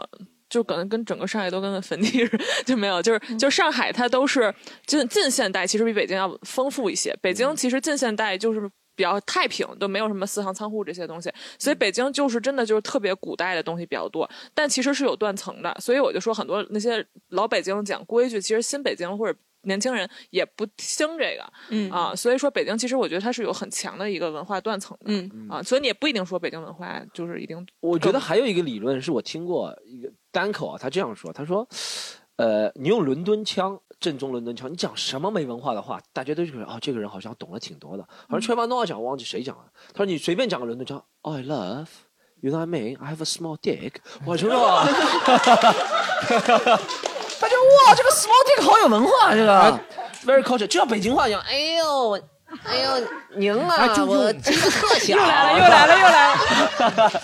[0.49, 4.53] 就可能跟整个上海都跟个坟地似的， 就没有，就是就上海它都是
[4.85, 7.13] 近近现代，其实比北京要丰富一些。
[7.21, 8.61] 北京其实近现代就是
[8.95, 15.75] 比较太平，都没有什么四行仓库这些东西，所以北京就是真的就是特别古代的东西比较多，但其实是有断层的。
[15.81, 19.37] 所以我就说很多那些老北京讲规矩，其实新北京或者。
[19.63, 27.65] 年轻人也不兴这个，嗯啊，所以说北京其实我觉得它是有很强的一个文化断层的，嗯啊，所以你也不一定说北京文化就是一定。
[27.79, 31.67] 我觉得还有一个理论是我听过一个单口啊，他这样说，他说，
[32.35, 38.03] 呃，你用伦敦腔，正宗伦敦腔，你讲什么没文化的话，大家都觉得哦，这个人好像懂了挺多的。
[38.27, 39.65] 好像全班都要讲，我忘记谁讲了。
[39.93, 43.93] 他说你随便讲个伦敦腔，I love，you know what I mean？I have a small dick。
[44.25, 44.49] 我说。
[47.95, 49.79] 这个 small dick 好有文化，这个
[50.25, 51.41] very culture，就像北京话一样。
[51.41, 52.19] 哎呦，
[52.65, 55.15] 哎呦，您啊，我真的特小。
[55.15, 57.11] 又来了，又来了，又来了。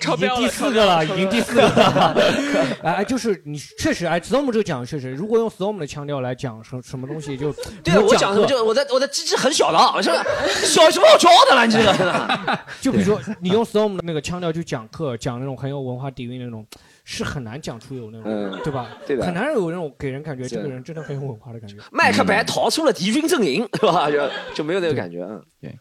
[0.00, 2.16] 已经第四个了，已经第四个了。
[2.82, 7.52] 哎，就是你确实，哎，storm 这个讲确实，如果用 storm 的腔调来讲什什么东西，就
[7.84, 10.24] 对我讲什么就我的我的鸡鸡很小的，是吧？
[10.64, 12.58] 小什么好教的了，你这个。
[12.80, 16.64] 就比如说你用 storm 的那个腔调去讲课，讲那种很有文化底蕴那种。
[17.12, 18.90] 是很难讲出有那种，对吧？
[19.04, 21.74] 对的，很难有那种给人感觉这个人真的很有文化的感觉。
[21.90, 24.08] 麦克白逃出了敌军阵营，是吧？
[24.08, 25.24] 就就没有那个感觉。
[25.24, 25.76] 嗯，对。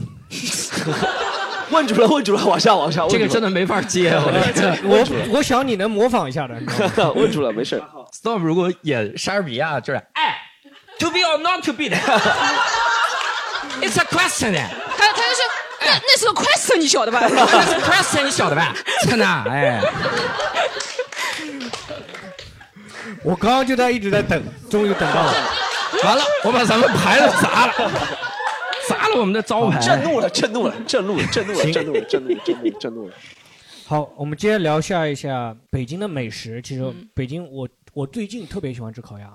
[1.70, 3.06] 问住了，问住了，往下，往下。
[3.06, 4.12] 这个真的没法接。
[4.12, 6.54] 我我想你能模仿一下的。
[7.14, 7.80] 问住了，没事。
[8.10, 10.38] Stop，如果演莎士比亚，就是哎
[10.98, 11.96] ，to be or not to be 的。
[13.82, 14.58] It's a question。
[15.80, 18.74] 那那是个 question，你晓得吧那是？question，你晓得吧？
[19.08, 19.80] 真的，哎。
[23.22, 25.34] 我刚刚就在一直在等，终于等到了。
[26.04, 27.72] 完了，我把咱们牌子砸了，
[28.88, 29.78] 砸了我们的招牌。
[29.80, 33.14] 震怒了，震怒了，震怒了，震怒了，震怒了，震怒了，震怒了，震怒了。
[33.86, 36.62] 好，我们接着聊下一下北京的美食。
[36.62, 39.28] 其实北京，我我最近特别喜欢吃烤鸭。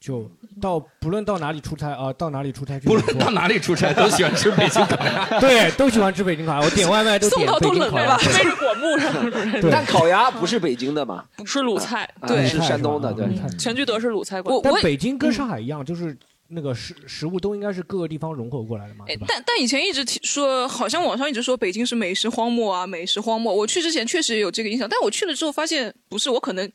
[0.00, 5.26] 就到不论到哪里出差啊，到哪里出差，不论到哪里出差都喜欢吃北京烤鸭。
[5.40, 6.60] 对，都喜欢吃北京烤鸭。
[6.60, 8.16] 我点外卖都点北京烤鸭。
[8.18, 9.70] 背着果木上。
[9.70, 11.24] 但烤鸭不是北京的嘛？
[11.44, 13.12] 是鲁菜，对，是山东的。
[13.12, 14.58] 对，全聚德是鲁菜馆。
[14.62, 16.16] 但北京跟上海一样，就是
[16.48, 19.04] 那个食食物都应该是各个地方融合过来的嘛。
[19.26, 23.54] 但但以前一直说，好像网上一直说北京是美食荒漠啊，美食荒漠。
[23.54, 26.70] 我去之前确实有这个印象，但我去了之后发现不是，我可能。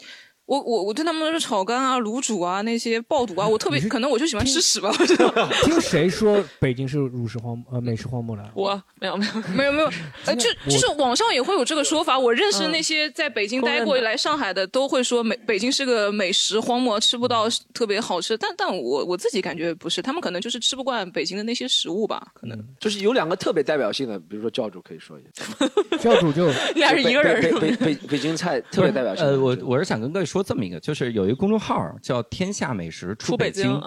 [0.46, 4.94] 我我我对他们说炒肝啊、卤煮啊、那些爆肚啊，我特别可能我就喜欢吃屎吧。
[5.00, 5.32] 我知道。
[5.64, 8.52] 听谁说北京是乳食荒呃美食荒漠了？
[8.54, 9.90] 我没有没有没有没有，
[10.26, 12.18] 呃就就是网上也会有这个说法。
[12.20, 18.38] 我认识那些在北京待过来上海的，都会说美北京是个美食荒漠，吃不到特别好吃。
[18.38, 22.28] 但但我我自己感觉不是，他们可能就是吃不惯北京的那些食物吧。
[22.34, 25.98] 可能就是有两个特别代表性的，比如说教主可以说一下。
[25.98, 27.42] 教主就 俩是一个人。
[27.42, 29.26] 北北北北京菜特别代表性。
[29.26, 31.04] 呃，我我是想跟各位说这么一个，就是。
[31.14, 33.80] 有一个公众号叫“天下美食出北京”，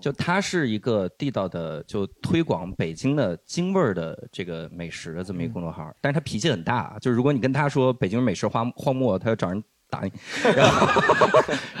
[0.00, 5.92] 就它是一个地道的，就推广北京的京味儿的这个美食的这么一个公众号。
[6.00, 10.12] 但是他脾气很大，就是如果你跟他说北京美食荒荒漠，他要找人打你，
[10.56, 10.86] 然后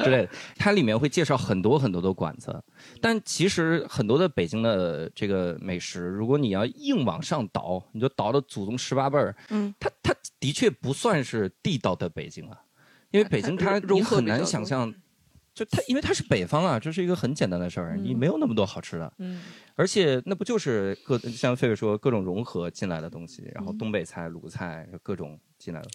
[0.04, 0.28] 之类的。
[0.58, 2.62] 它里面会介绍很多很多的馆子，
[3.00, 12.58] 但其实很多的北京的这个美食，如果你要硬往上倒，你就倒到祖宗十八辈儿，嗯，它它的确不算是地道的北京啊。
[13.12, 14.92] 因为北京它你很难想象，
[15.54, 19.42] 就它因为它是北方啊，这是一个很简单的事儿，你没有那么多好吃的，嗯，
[19.74, 25.38] 而且那不就是各像费费说各种融合进来的东西，然后东北菜、鲁菜各种。
[25.62, 25.86] 进来了。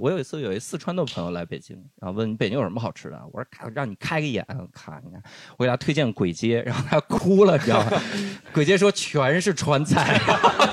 [0.00, 3.16] 我有一次有一四川的朋友来北京，然后问你北京有什么好吃的？
[3.30, 5.22] 我说让你开个眼，看，你看，
[5.56, 8.02] 我给他推荐簋街，然后他哭了，你知道吗？
[8.52, 10.20] 簋街说全是川菜，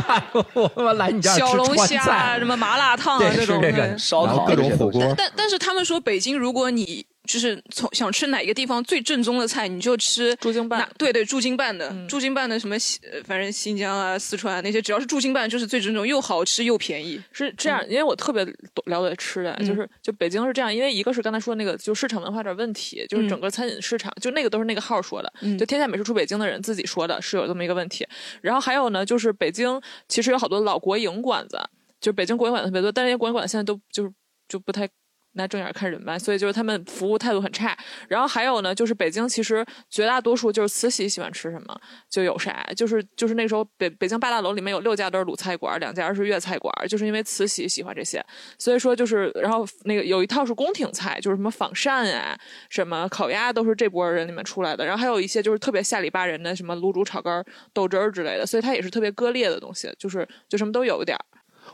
[0.74, 3.62] 我来你这儿吃川菜，什么麻辣烫啊这种
[4.00, 5.14] 烧烤各种火锅。
[5.16, 10.90] 但但是他们说北京，如果你就是从想吃哪个地方最正宗的菜，你就吃驻京办。
[10.98, 12.76] 对对，驻京办的，驻京办的什么，
[13.24, 17.22] 反正新疆啊、四川那些，只要是驻京办就是最正宗，又好吃又便宜。
[17.32, 18.44] 是这样，因为我特别
[18.86, 28.08] 了解吃的，就是就北京是这样，因为一个是刚才说那个，就市场文化有点问题，就是整个餐饮市场，就那个都是那个号说的，就天下美食出北京的人自己说的，是有这么一个问题。
[28.42, 31.60] 然后还有呢，就是北京其实有好多老国营馆子。
[32.02, 34.12] 就北京国营馆特别多，但是些国营馆现在都就是
[34.48, 34.90] 就不太。
[35.34, 37.78] 拿正眼看人吧，所以就是他们服务态度很差。
[38.08, 48.24] 然后还有呢，就是北京其实绝大多数就是慈禧喜欢吃什么就有啥，就是就是那时候北北京八大楼里面有六家都是鲁菜馆，两家是粤菜馆，就是因为慈禧喜欢这些，
[48.58, 52.38] 所以说就是然后那个有一套是宫廷菜，就是什么仿膳啊，
[52.70, 54.86] 什么烤鸭都是这波人里面出来的。
[54.86, 61.24] 然后还有一些就是特别下里巴人的什么卤煮炒肝、豆汁儿之类的，所以它也是特别割裂的东西，就是就什么都有一点儿。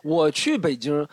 [0.04, 1.08] 我去北京，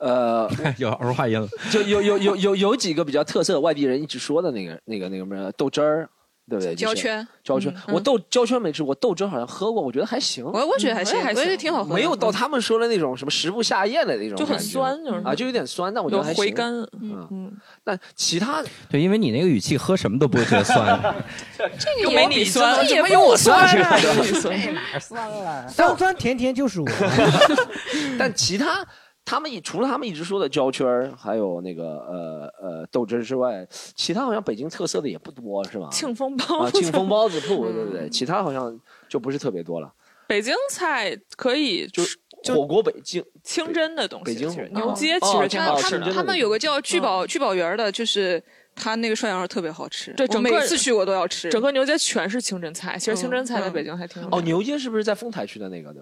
[0.00, 6.08] 呃， 有儿化音，就有有有有有几个比较特色的外地人一直说的那个那个那个什么豆汁儿。
[6.48, 6.76] 对不对？
[6.76, 10.44] 胶圈，胶圈，我豆胶圈没吃我，豆汁好像喝过，我觉得还行。
[10.44, 11.92] 我我觉得还行，我觉得挺好喝。
[11.92, 16.44] 没有到他们说的那种什么食不下咽的那种，就很酸，就是啊，就有点酸，但我觉得还行。
[16.44, 16.72] 回甘，
[17.02, 17.52] 嗯嗯。
[17.82, 21.16] 但其他对，因为你那个语气，喝什么都不会觉得酸。
[21.58, 23.96] 这 个没你酸，这也没我酸啊。
[23.98, 25.68] 哪酸了？
[25.68, 26.86] 酸酸甜甜就是我。
[28.16, 28.86] 但其他。
[29.26, 33.66] 他们除了他们一直说的胶圈儿，还有那个呃呃豆汁之外，
[33.96, 35.88] 其他好像北京特色的也不多，是吧？
[35.90, 38.08] 庆丰包子，庆丰包子铺， 对对对？
[38.08, 39.92] 其他好像就不是特别多了。
[40.28, 42.16] 北京菜可以就是
[42.54, 46.12] 火锅，北京清真的东西，北京牛街其实挺好吃的。
[46.12, 48.40] 他们有个叫聚宝聚宝园的，就是
[48.76, 50.12] 他那个涮羊肉特别好吃。
[50.12, 51.48] 对，整个每次去我都要吃。
[51.50, 54.40] 整个牛街全是清真菜，其实清真菜在北京还挺哦。
[54.42, 55.92] 牛街是不是在丰台区的那个？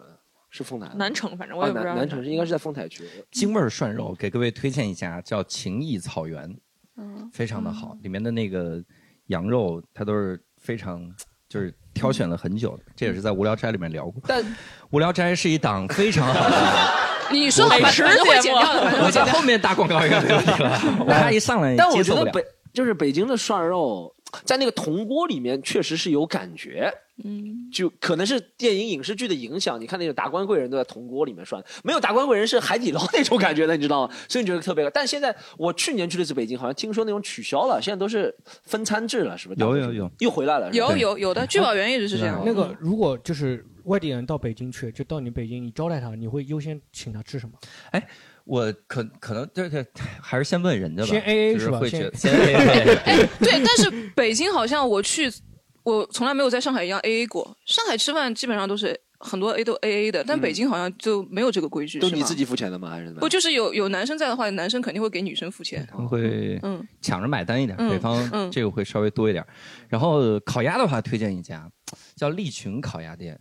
[0.56, 1.96] 是丰台南城，反正我也不知道。
[1.96, 3.02] 南城是应该是在丰台区。
[3.32, 6.48] 京味涮肉给各位推荐一家，叫情谊草原，
[6.96, 7.98] 嗯，非常的好。
[8.04, 8.80] 里面的那个
[9.26, 11.12] 羊肉，它都是非常
[11.48, 12.84] 就是挑选了很久的。
[12.94, 14.22] 这也是在无聊斋里面聊过。
[14.28, 14.44] 但
[14.90, 16.88] 无聊斋是一档非常好的，
[17.34, 18.04] 你说美食
[18.40, 18.58] 节目，
[19.02, 20.78] 我在后面打广告应该没问题了。
[21.10, 22.40] 大家一上来，但我觉得北
[22.72, 26.94] 就是北京的涮肉，在那个铜锅里面确实是有感觉。
[27.22, 29.80] 嗯，就可能是电影影视剧的影响。
[29.80, 34.12] 你看那种达官贵人都在铜锅里面涮，没有达官贵人是海底捞那种感觉的，你知道吗？
[34.28, 34.90] 所以你觉得特别。
[34.90, 38.34] 但现在我去年去的是北京，好像听说那种取消了，现在都是
[38.64, 39.60] 分餐制了，是不是？
[39.60, 40.68] 有有有，又回来了。
[40.72, 42.42] 有有有的聚宝源一直是这样。
[42.44, 47.52] 那个如果就是外地人到北京去，就到你北京，你招待他，你会优先请他吃什么？
[47.92, 48.04] 哎，
[48.44, 49.86] 我可可能这个
[50.20, 51.08] 还是先问人家吧。
[51.08, 51.80] 先 A A 是吧？
[51.86, 52.94] 先先 A A。
[53.04, 55.32] 哎，对，但是北京好像我去。
[55.84, 62.90] 我从来没有在上海一样 A A 过，上海吃饭基本上都是很多 A 都 A A 的，但北京好像就没有这个规矩，都你自己付钱的吗？
[62.90, 69.44] 还是不就是有有男生在的话，男生肯定会给女生付钱，他们会嗯抢着买单一点，北方这个会稍微多一点。
[69.88, 71.70] 然后烤鸭的话，推荐一家
[72.16, 73.38] 叫利群烤鸭店。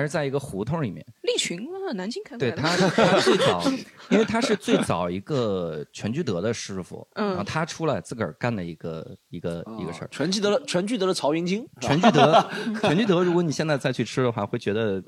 [0.00, 3.62] 它是在一个胡同里面，利群啊，南京开对，他 他最早，
[4.08, 10.08] 因为他是最早一个全聚德的师傅，然后他出来自个儿干的一个一个一个事儿。
[10.10, 15.02] 全聚德的全聚德的曹云金，全聚德， 全聚德，如果你现在再去吃的话，会觉得，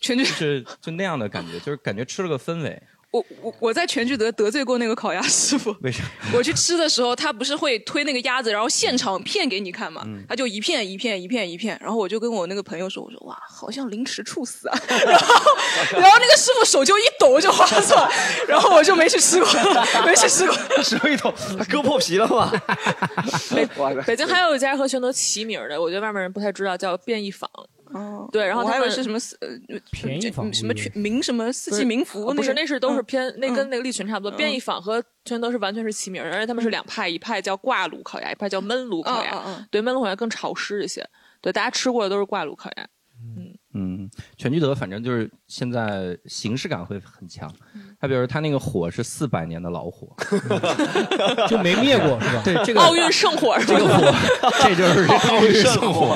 [0.00, 2.82] 全聚就是就那样的感觉，就是感觉吃了个氛围。
[3.14, 5.72] 我我我在全聚德得罪过那个烤鸭师傅。
[5.82, 6.02] 为啥？
[6.34, 10.04] 我去吃的时候，他不是会推那个鸭子，然后现场片给你看嘛？
[10.28, 15.34] 他就一片一片一片一片，然后我就跟我那个朋友说：“我说哇，好像凌迟处死啊！” 然后
[15.92, 18.10] 然后那个师傅手就一抖就划算，
[18.48, 19.48] 然后我就没去吃过，
[20.04, 20.56] 没去吃过。
[20.82, 22.50] 手一抖，他割破皮了吗？
[23.54, 23.64] 北
[24.04, 27.48] 北京还有一家和全德齐名的，我觉得外面人不太知道，叫便宜坊。
[27.94, 34.36] 哦，对，然后还有是什么呃，便宜坊什么全名什么四季民福，不是，那是都是偏那跟那个利群差不多。
[34.36, 39.66] 便宜坊和全都是完全是齐名，而且他们是两派，一派叫挂炉烤鸭，一派叫焖炉烤鸭。
[39.70, 41.08] 对，焖炉烤鸭更潮湿一些。
[41.40, 42.88] 对，大家吃过的都是挂炉烤鸭。
[43.36, 47.48] 嗯嗯，全聚德反正就是现在形式感会很强。
[48.04, 50.06] 他比如他那个火是四百年的老火，
[51.48, 52.42] 就没灭过是吧？
[52.44, 54.14] 对，这个奥运圣火，这个火，
[54.60, 56.14] 这就是奥运圣火，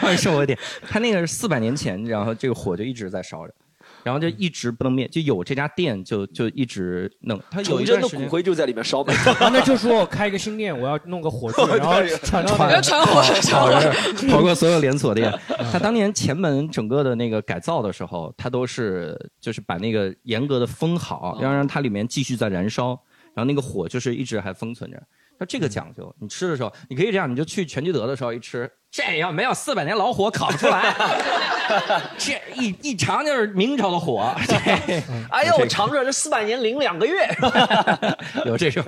[0.00, 0.58] 奥运圣火点。
[0.90, 3.54] 他那个是四百年前，然后这个火就一直在烧着。
[4.02, 7.40] 然后就一直不能灭，就有这家店就就一直弄。
[7.50, 9.04] 他有一阵的骨灰就在里面烧。
[9.52, 15.32] 那就说我开一个新店，我要弄个火炬， 然后传传传火，跑跑过所有连锁店。
[15.72, 22.88] 他当年前门整个的那个改造的时候，他都是就是把那个严格的封好，要让它里面继续在燃烧，
[23.34, 25.02] 然后那个火就是一直还封存着。
[25.38, 30.94] 他这个讲究，你吃的时候你可以这样，你就去全聚德的时候一吃，这要没有四百年老火烤不出来，
[32.16, 34.34] 这一一尝就是明朝的火。
[35.30, 37.28] 哎呦，我尝着这四百年零两个月，
[38.46, 38.82] 有这种，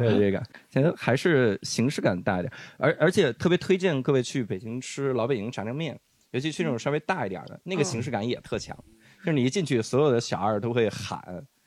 [0.00, 5.98] 有这个，现在还是形式感大一点，而而且特别推荐各位去北京吃老北京炸酱面，
[6.30, 8.74] 尤其去那种稍微大一点的，那个形式感也特强，
[9.18, 11.22] 就是你一进去，所有的小二都会喊。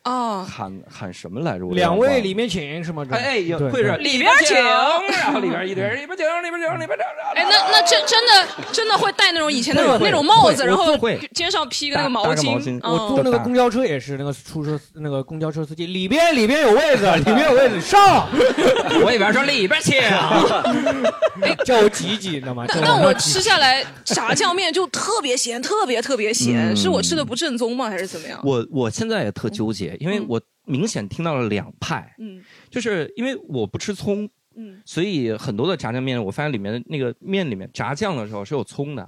[0.07, 1.67] 哦，喊喊什么来着？
[1.71, 3.05] 两位里面请是吗？
[3.11, 7.05] 哎，对会是里边请，然后里边一堆人里边请，里边请，里边请。
[7.35, 10.97] 哎，那那真真的真的会戴那种以前那种那种帽子，然后
[11.33, 12.79] 肩上披个那个毛巾。
[12.83, 18.27] 我坐那个公交车也是，那个出租车那个公交车司机里边里边有位子， 里边有位子上。
[19.03, 22.65] 我一边说里边请，哎， 叫我挤挤，你知道吗？
[22.81, 27.89] 那我吃下来炸酱面就特别咸，特别特别咸，是我吃的不正宗吗？
[27.89, 28.39] 还是怎么样？
[28.43, 39.07] 我我现在也特纠结，因为我明显听到了两派，嗯，就是因为我不吃葱，嗯，所以很多的炸酱面，我发现里面的那个面里面炸酱的时候是有葱的，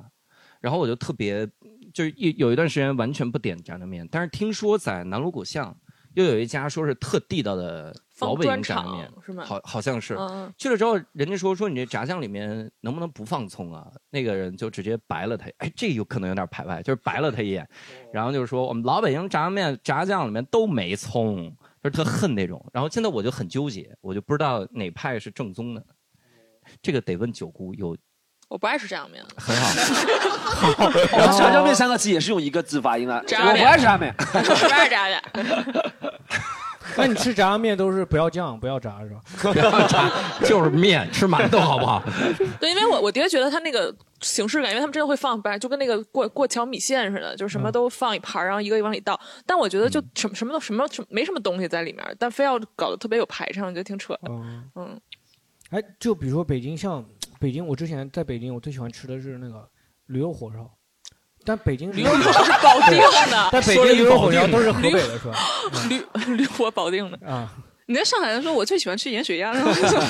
[0.61, 1.47] 然后我就特别
[1.93, 5.75] 就是有有一段时间完全不点炸酱面，但是听说在南锣鼓巷
[6.19, 7.95] 又有一家说是特地道的。
[8.19, 9.45] 老北京炸酱面是吗？
[9.45, 10.13] 好，好像是。
[10.57, 13.89] 去了之后，人家说说你这炸酱里面能不能不放葱啊？
[14.09, 17.65] 那个人就直接白了他，哎，这有可能有点排外，就是白了他一眼，
[18.11, 21.49] 然后就是说我们老北京炸酱面炸酱里面都没葱，
[21.81, 22.61] 就是特恨那种。
[22.73, 25.81] 然后现在我就很纠结，我就不知道哪派是正宗的，
[26.81, 27.95] 这个得问九姑有。
[28.49, 29.23] 我不爱吃炸酱面。
[29.37, 30.91] 很好。
[31.39, 33.15] 炸酱面三个字也是用一个字发音的。
[33.15, 34.13] 我不爱吃炸面。
[34.17, 35.23] 我不爱吃炸面。
[36.97, 39.53] 那你吃炸酱面都是不要酱，不要炸是吧？
[39.53, 40.11] 不要炸，
[40.43, 42.03] 就是面，吃馒头好不好？
[42.59, 49.17] 对，因为我我的确觉得他那个形式感，因为他们真的会放，就跟那个过过桥米线似的，就是什么都放一盘，然后一个一个往里倒。
[49.45, 54.21] 但我觉得就什么什么都什么没什么东西在里面，但非要搞得特别有排场，我觉得挺扯的。
[54.75, 54.99] 嗯，
[55.69, 57.05] 哎，就比如说北京，像
[57.39, 59.67] 北京，我之前在北京，我最喜欢吃的是那个
[60.07, 60.69] 驴肉火烧。
[61.45, 62.99] 但北京驴肉火烧是保定
[63.31, 65.35] 的，但北京驴肉火烧都是河北的，是吧？
[65.87, 67.49] 驴 驴火保定的啊！
[67.85, 69.51] 你在上海的时候，我最喜欢吃盐水鸭。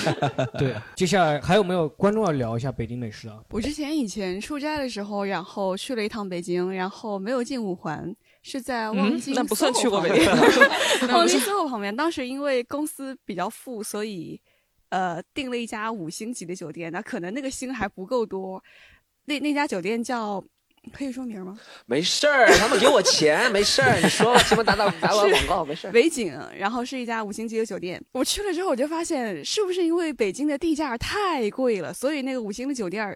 [0.58, 3.38] 对，接下来还有没有观众要聊一下北京美食啊？
[3.52, 9.34] 我之前以前出差的时候，然后去了一趟北京，然后没有进五环，是在望京。
[9.36, 10.28] 那不算去过北京。
[11.14, 14.42] 望京 SOHO 旁边，当时因为公司比较富，所以
[14.90, 16.92] 呃订了一家五星级的酒店。
[16.92, 18.64] 那可能那个星还不够多，
[19.26, 20.44] 那那家酒店叫。
[20.94, 21.60] 可以说名吗？
[21.86, 25.92] 没事儿，他们给我钱，没事儿，你说吧，起码打打打我广告，没事儿。
[25.92, 28.02] 维景，然后是一家五星级的酒店。
[28.14, 33.16] 我去了之后，我就发现，是不是因为北京的地价太贵了，所以那个五星的酒店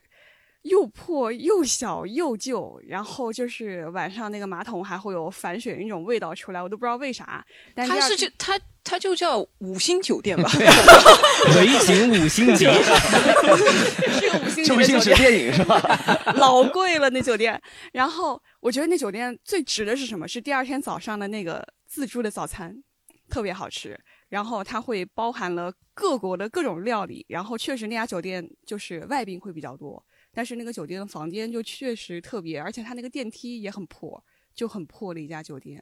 [0.64, 7.46] 又破又小又旧，然后就是晚上那个马桶还会有反水那种味道出来，我都不知道为啥。
[7.74, 8.60] 但它是就它。
[8.86, 10.44] 它就叫五星酒店吧，
[11.56, 15.80] 维景五星 级，是个五星级酒店，电影是吧？
[16.36, 17.58] 老贵了那酒店。
[17.94, 20.28] 然后我觉得那酒店最值的是什么？
[20.28, 22.76] 是第二天早上的那个自助的早餐，
[23.30, 23.98] 特别好吃。
[24.28, 27.26] 然后它会包含了各国的各种料理。
[27.30, 30.04] 然后确实那家酒店就是外宾会比较多，
[30.34, 34.22] 但是那个酒店的房间就确实特别，而且它那个电梯也很破，
[34.54, 35.82] 就很破的一家酒店。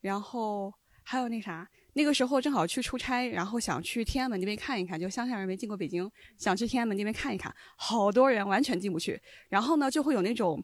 [0.00, 1.68] 然后还有那啥。
[1.98, 9.18] 那个时候正好去出差，然后想去天安门那边看一看，就乡下人没进过北京，想去天安门那边看一看，好多人完全进不去。
[9.48, 10.62] 然后呢，就会有那种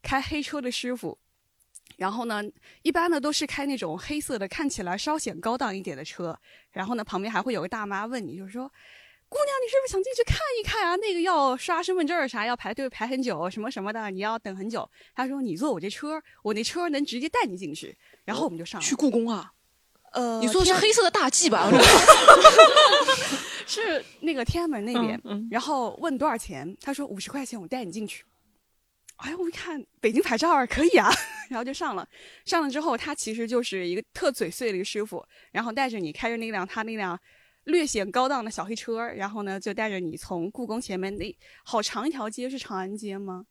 [0.00, 1.18] 开黑车的师傅，
[1.98, 2.42] 然后呢，
[2.80, 6.34] 一般呢都是开那种黑色的，看起来稍显高档一点的车。
[6.70, 8.72] 然后呢，旁边还会有个大妈问你，就是说，
[9.32, 10.94] 姑娘，你是不是想进去看一看啊？
[10.96, 14.86] 那个要刷身份证啥，要排队排很久，什么什么的，你要等很久。
[15.14, 17.96] 他说，你坐我这车，我那车能直接带你进去。
[18.26, 19.50] 然后我们就上去故宫啊。
[20.12, 21.70] 呃，你坐的是黑色的大 G 吧？
[23.66, 25.18] 是那个天安门那边，
[25.50, 26.76] 然后问多少钱？
[26.82, 28.22] 他说五十块钱，我带你进去。
[29.16, 31.10] 哎，我一看北京牌照可以啊，
[31.48, 32.06] 然后就上了。
[32.44, 37.18] 上了之后，他其实就是一个特嘴碎的一个师傅，然后带着你开着那辆他那辆
[37.64, 43.46] 略显高档的小黑车，然后呢就带着你从故宫前面那好长一条街是长安街吗？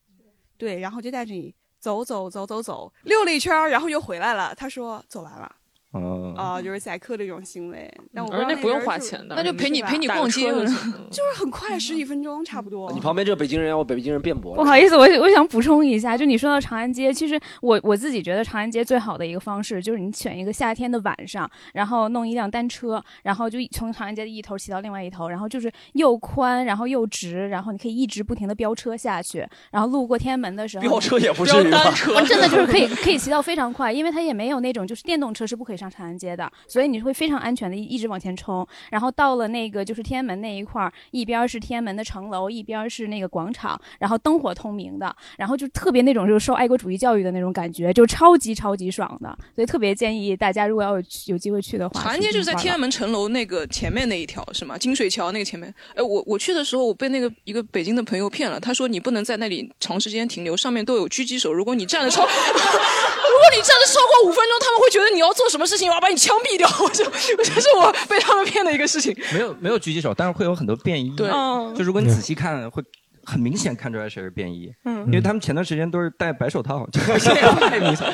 [0.58, 4.54] 对，然后就带着你走走走走走，溜了一圈，然后又回来了。
[4.56, 5.56] 他说走完了。
[5.92, 12.90] 哦，啊，就是宰客这种行为，但我那不用花钱的，那就陪你陪你逛街，就是很快，十几分钟差不多。
[12.94, 14.64] 你旁边这个北京人要为北京人辩驳了。
[14.64, 35.81] 不好意思，我我想补充一下，就你说到长安街，其实我我自己觉得长安街最好的一个方式，就是你选一个夏天的晚上，然后弄一辆单车，然后就从长安街的一头骑到另外一头，然后就是又宽，然后又直，然后你可以一直不停的飙车下去，然后路过天安门的时候，飙车也不是单车，真的就是可以 可以骑到非常快，因为它也没有那种就是电动车是不可以。
[35.82, 54.78] 上长安街的，所以你会非常安全的一一直往前冲，然后到了那个就是天安门那一块儿，一边是天安门的城楼，一边是那个广场，然后灯火通明的，然后就特别那种就是受爱国主义教育的那种感觉，就超级超级爽的，所以特别建议大家如果要有有机会去的话，长安街就是在天安门城楼那个前面那一条是吗？
[54.78, 65.66] 金水桥那个前面，哎，我我去的时候我被那个一个北京的朋友骗了，他说你不能在那里长时间停留，上面都有狙击手，如果你站的超， 如果你站的超过五分钟，他们会觉得你要做什么。
[65.72, 66.68] 事情，我要把你枪毙掉。
[66.84, 67.04] 我就
[67.44, 69.16] 这是我被他们骗的一个事情。
[69.34, 71.10] 没有没有狙击手，但是会有很多便衣。
[71.16, 71.30] 对，
[71.76, 72.84] 就如果你仔细看，会
[73.24, 74.72] 很明显看出来谁是便衣。
[74.86, 78.08] 嗯，因为他们前段时间都是戴白手套，太明显。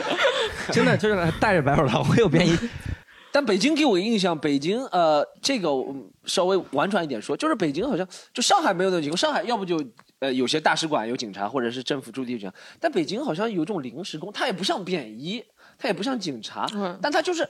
[0.71, 2.57] 真的就是戴着白手套会有便衣。
[3.31, 5.69] 但北京给我印象，北京呃，这个
[6.25, 9.79] 稍微婉转一点说，就是北京好像就上海没有那种情况，上海要不就
[10.19, 15.43] 呃有些大使馆有警察，或者是政府驻地这样，但北京好像有种临时工，他也不像便衣，
[15.77, 16.67] 他也不像警察，
[17.01, 17.47] 但他就是。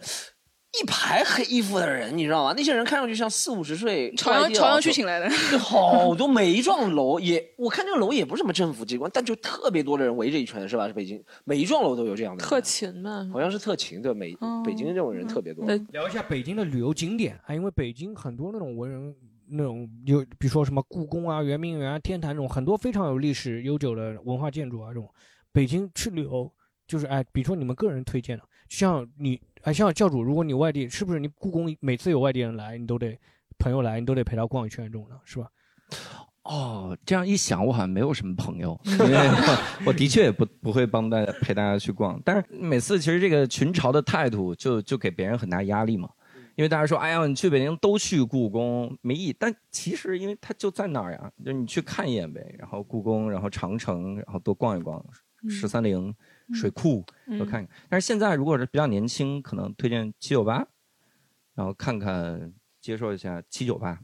[0.82, 2.54] 一排黑衣服的人，你知道吗？
[2.56, 4.14] 那些人看上去像四五十岁。
[4.20, 10.86] 朝阳朝阳区请来的，好多每一幢楼也，我看这个楼也不是什么政府机关，但就特别多的人围着一圈，是吧？
[10.86, 12.44] 是北京每一幢楼都有这样的。
[12.44, 15.66] 特勤嘛，好像是特勤对，每北京这种人特别多。
[15.92, 19.16] 聊一下北京的旅游景点啊，因为北京很多那种文人
[19.50, 25.10] 那种有，比如说什么故宫啊、圆明园啊、天坛这种很多非常有历史悠久的文化建筑啊，这种
[25.54, 26.52] 北京去旅游
[26.88, 29.40] 就是哎，比如说你们个人推荐的，像你。
[29.64, 33.20] 哎，像教主，如果你外地，是不是你故宫每次有外地人来，你都得
[33.58, 35.50] 朋友来，你都得陪他逛一圈这种的，是吧？
[36.44, 39.30] 哦，这样一想，我好像没有什么朋友， 因为
[39.86, 42.22] 我的确也不不会帮大家陪大家去逛。
[42.24, 46.08] 但是每次其实这个群嘲的态度，就就给别人很大压力嘛。
[46.56, 49.36] 因为大家说，哎呀，你去北京都去故宫没意义。
[49.38, 52.56] 但其实因为它就在那儿呀，就你去看一眼呗。
[52.58, 55.04] 然后故宫，然后长城，然后多逛一逛，
[55.50, 56.16] 十三陵。
[56.54, 57.06] 水库
[57.40, 60.66] 都看看，但是现在如果是比较年轻，可能推荐七九八，
[61.56, 64.00] 然后看看接受一下七九八。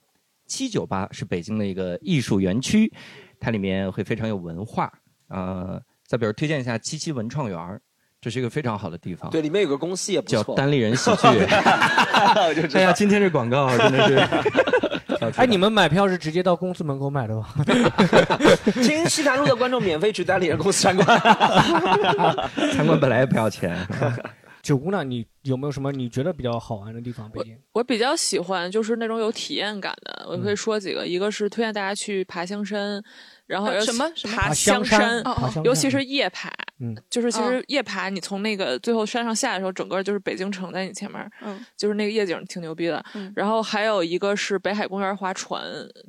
[0.46, 2.92] 七九八是北京的一个艺术园区，
[3.40, 4.92] 它里面会非常有文化。
[5.30, 7.82] 呃，再比如推荐一下七七文创园
[8.20, 9.32] 这是一个非常好的地方。
[9.32, 11.28] 对，里面有个公司也不错，叫单立人喜剧。
[12.76, 14.20] 哎呀，今天这广告真的是。
[15.36, 17.48] 哎，你们买票是直接到公司门口买的吗？
[18.84, 21.06] 听西南路的观众免费去代理人公司参观，
[22.74, 23.76] 参观本来也不要钱。
[24.64, 27.30] 九姑娘，你有没有什么你觉得比较好玩的地方？
[27.30, 33.04] 北京，我比较喜欢就是那种有体验感的，我可以说几个，一个是推荐大家去爬香山。
[33.54, 35.24] 然后什么爬香山，
[35.64, 43.06] 尤其是夜爬，嗯，就是其实夜爬，你从那个最后山上下的时候，整个就是北京城在你前面，嗯，就是那个夜景挺牛逼的。
[43.36, 45.62] 然后还有一个是北海公园划船，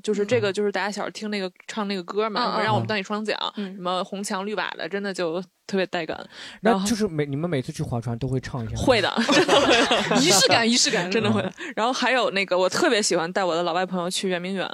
[0.02, 6.18] 就是这个就是大家小时候听那个唱那个歌嘛，让我们当你双桨，什么红墙绿瓦的，真的就特别带感。
[6.62, 9.12] 然后就是每你们每次去划船都会唱一下，会的
[10.18, 11.46] 仪式感，仪式感，真的会。
[11.76, 14.66] 然后还有那个我特别喜欢带我的老外朋友去圆明园。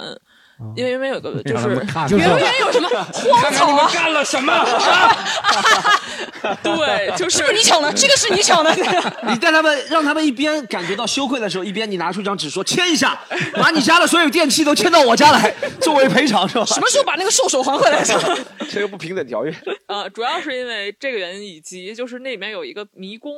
[0.77, 1.69] 因为因为有个就是
[2.17, 3.91] 圆明园有什么荒草啊？
[3.93, 4.53] 干了什么？
[6.63, 8.71] 对，就是是不是你抢的，这个是你抢的。
[9.29, 13.19] 你带他们，让他们一边感觉到羞愧的时候，一边你拿出一张纸说签一下，
[13.55, 16.65] 把你家的所有电器都签到我家来作为赔偿，是吧？
[16.67, 18.05] 什么时候把那个兽首还回来？
[18.71, 19.55] 这个不平等条约。
[19.87, 23.33] 啊，主要是因为这个原因，以及就是那里面有一个迷宫。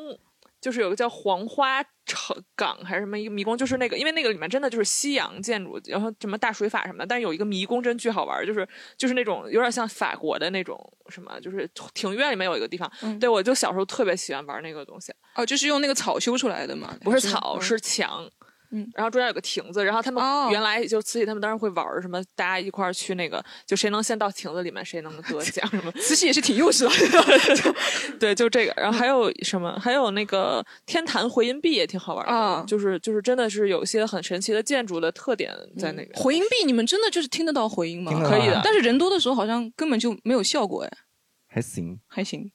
[0.62, 15.12] 就是有个叫黄花城港还是什么一个迷宫，就是那个，因为那个里面真的就是西洋建筑，然后什么大水法什么的，但是有一个迷宫真巨好玩，就是就是那种有点像法国的那种什么，就是庭院里面有一个地方，对我就小时候特别喜欢玩那个东西。
[15.34, 16.96] 哦，就是用那个草修出来的吗？
[17.02, 18.30] 不是草，是墙。
[18.72, 25.92] 嗯，然后中间有个亭子，然后他们原来就慈禧他们当时会玩什么，大家一块儿去那个，就谁能先到亭子里面，谁能得奖什么。
[26.00, 27.74] 慈禧也是挺幼稚的，
[28.18, 28.72] 对，就这个。
[28.76, 29.78] 然后还有什么？
[29.78, 38.12] 还有那个天坛回音壁也挺好玩的，就是就是真的是有一些很神奇的建筑的特点在那个回音壁，你们真的就是听得到回音吗？
[38.26, 40.90] 可以的，但是人多的时候好像根本就没有效果哎。
[41.46, 42.50] 还行，还行。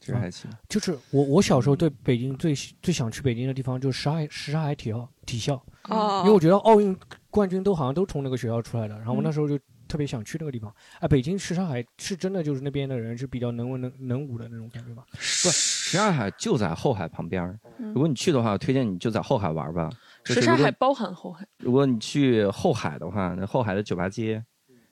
[0.00, 6.96] 其实还行，就是我我小时候对北京最最想去北京的地方就是什刹什刹海体校体校啊，因为我觉得奥运
[7.30, 9.58] 冠军都好像都从那个学校出来的，然后我那时候就
[9.88, 10.72] 特别想去那个地方。
[11.00, 15.04] 哎，北京什刹海是真的就是那边的人是比较能文能能武的那种感觉吧？
[15.12, 19.90] 不，什刹海就在后海旁边如果你去的话，我推荐你就在后海玩吧。
[20.24, 21.46] 什刹海包含后海。
[21.58, 24.42] 如果你去后海的话，那后海的酒吧街，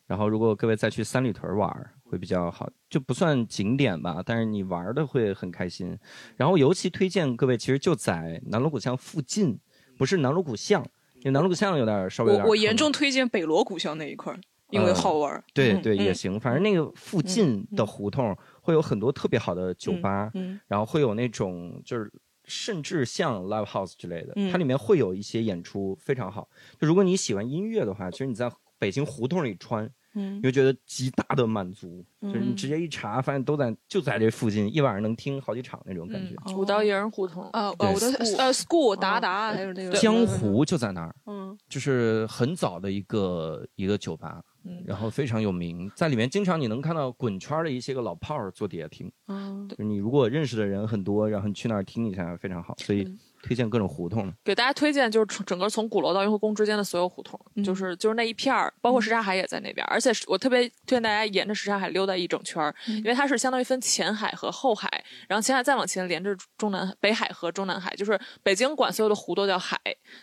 [0.06, 1.90] 然后如果各位再去三里屯玩。
[2.12, 5.98] 会比较好，就不算景点吧，但是你玩的会很开心。
[6.36, 9.58] 然后尤其推荐各位，其实就在南锣鼓巷附近，
[10.02, 10.82] 不是南锣鼓巷，
[11.18, 12.44] 因为南锣鼓巷有点稍微有点。
[12.44, 14.36] 我我严重推荐北锣鼓巷那一块
[14.70, 15.40] 因为好玩。
[15.54, 20.28] 对对也行，反正那个附近的胡同会有很多特别好的酒吧，
[20.66, 22.12] 然后会有那种就是
[22.46, 26.48] 甚至像 live house 之类的，它里面会有一些演出非常好。
[26.80, 28.50] 就如果你喜欢音乐的话，其实你在
[28.80, 29.88] 北京胡同里穿。
[30.14, 36.34] 嗯，你会觉得极大的满足，就是你直接一查，发现都在就在这附近，一晚上能听好几场那种感觉。
[36.54, 38.06] 五道营胡同啊，我的
[38.38, 53.04] 呃，school 达达还有那个江湖就在那儿，嗯，就是很早的一个一个酒吧，嗯，然后非常有名，在里面经常你能看到滚圈的一些个老炮儿坐底下听，嗯，就是你如果认识的人很多，然后你去那儿听一下，非常好，所以
[53.42, 54.32] 推荐各种胡同？
[54.44, 59.84] 给大家推荐就是整个从鼓楼到雍和宫之间的所有胡同，就是就是那一片儿，包括什刹海也在那边。
[59.88, 64.88] 而且我特别推荐大家沿着什刹海溜达一整圈儿，因为它是相当于分前海和后海，
[65.28, 69.76] 然后前海再往前连着中南北海和中南海，就是北京管所有的湖都叫海，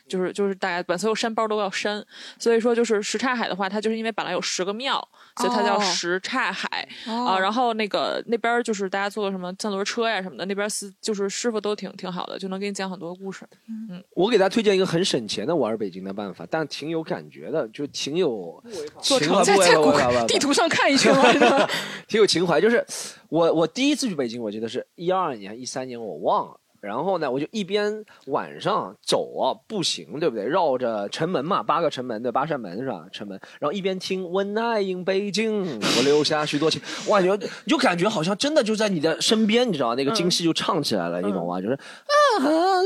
[0.07, 2.05] 就是就是大家管所有山包都叫山。
[2.39, 5.05] 所以说就是什刹海的话，它就是因为本来有十个庙，
[5.39, 7.39] 所以它叫什刹海啊。
[7.39, 13.45] 然后那个那边就是大家坐什么三轮车呀什么的，那边司就是师傅都挺挺好的，就能给你讲很多故事。
[13.67, 18.61] 嗯，我给大家推荐一个很省钱的玩北京的办法，但挺有感觉的，就挺有
[19.01, 19.43] 情怀。
[19.43, 21.13] 在在地图上看一圈
[22.07, 22.59] 挺有情怀。
[22.59, 22.85] 就是
[23.29, 26.59] 我我第一次去北京，我记得是一二年、一三年，我忘了。
[26.81, 30.45] 然后呢，我就一边晚上走啊，步行，对不对？
[30.45, 33.05] 绕着城门嘛，八个城门对，八扇门是吧？
[33.11, 37.35] 城门，然后一边听《When I in 北京》，我留下许多情，哇，就
[37.67, 41.59] 就感觉好像真的就在你的身边，你知道那个京戏就唱起来了，你懂吗？
[41.59, 42.39] 就是啊，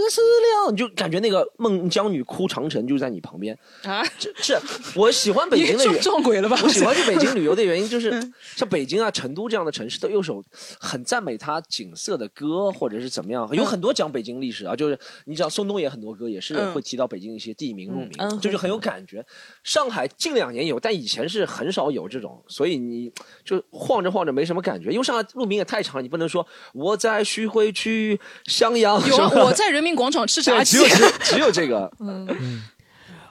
[0.09, 4.03] 思量，你就感觉那个孟姜女哭长城就在你旁边啊。
[4.17, 4.57] 这是
[4.95, 6.57] 我喜欢北京的原撞鬼了吧？
[6.63, 8.09] 我喜欢去北京旅游的原因就是，
[8.55, 10.43] 像北京啊、成都这样的城市，都有首
[10.79, 13.82] 很赞美它景色的歌，或者是怎么样，有很。
[13.83, 19.25] 多讲北京历史啊，就是你知道宋冬野很多歌也是会提到北京一些地名路名，这就很有感觉。
[19.61, 23.11] 上海近两年有，但以前是很少有这种，所以你
[23.43, 24.89] 就晃着晃着没什么感觉。
[24.89, 31.91] 因为上海路名也太长，你不能说我在徐汇区襄阳，有我在人民广场吃炸鸡，只有只有这个。
[31.99, 32.63] 嗯，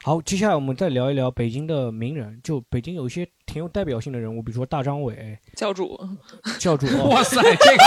[0.03, 5.39] 好，接下来我们再聊一聊北京的名人，就北京有一些挺有代表性的人物，比如说大张伟。
[5.57, 5.99] 教主，
[6.59, 7.83] 教主， 哇塞，这个。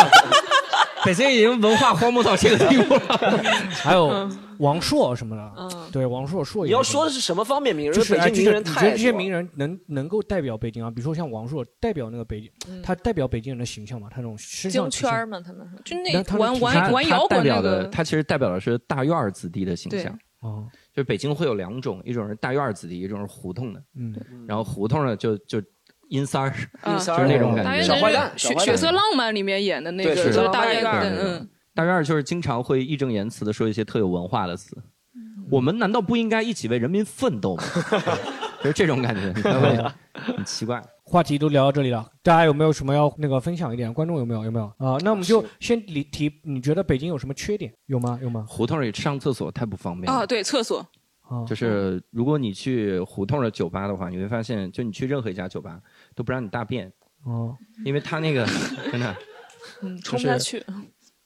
[1.06, 3.18] 北京已经文化荒漠到这个地步了，
[3.84, 6.66] 还有王朔什么的，嗯，对，王朔朔。
[6.66, 7.94] 你要说的是什么方面名人？
[7.94, 10.90] 就是北京名人太这些名人能能够代表北京啊？
[10.90, 14.08] 比如说像王朔，代表那个北京，他代表北京人的形象嘛？
[14.10, 15.40] 他那种京圈嘛？
[15.40, 20.18] 他们就那玩玩玩摇滚那个，他其实代表的是大院子弟的形象。
[20.40, 23.84] 哦，就北京会有两种，一种是大院子弟，一种是胡同的。
[23.96, 24.16] 嗯，
[24.48, 25.62] 然后胡同呢，就就。
[26.10, 26.52] 阴三儿，
[27.00, 31.02] 就是那种感觉，小坏蛋，血血色浪漫里面演的那个，就是大院儿。
[31.04, 34.78] 嗯，大院儿就是经常会义正言辞的说一些特有文化的词。
[35.52, 37.64] 我们难道不应该一起为人民奋斗吗？
[38.64, 39.32] 就是这种感觉，
[40.14, 40.82] 很奇怪。
[41.04, 43.94] 话题都聊到这里了，大家有没有什么要那个分享一点？
[43.94, 44.44] 观众有没有？
[44.44, 44.98] 有没有啊？
[45.04, 47.72] 那我们就先提提，你觉得北京有什么缺点？
[47.86, 48.18] 有吗？
[48.24, 48.44] 有吗？
[48.48, 50.26] 胡同里上厕所太不方便啊！
[50.26, 50.84] 对，厕所。
[51.48, 55.80] 就是如果你去胡同的酒吧的话，你会发现，就你去任何一家酒吧
[56.16, 56.92] 都不让你大便
[57.26, 58.48] 哦，因为他那个
[58.92, 59.16] 真的，
[59.82, 60.64] 嗯，冲不下去。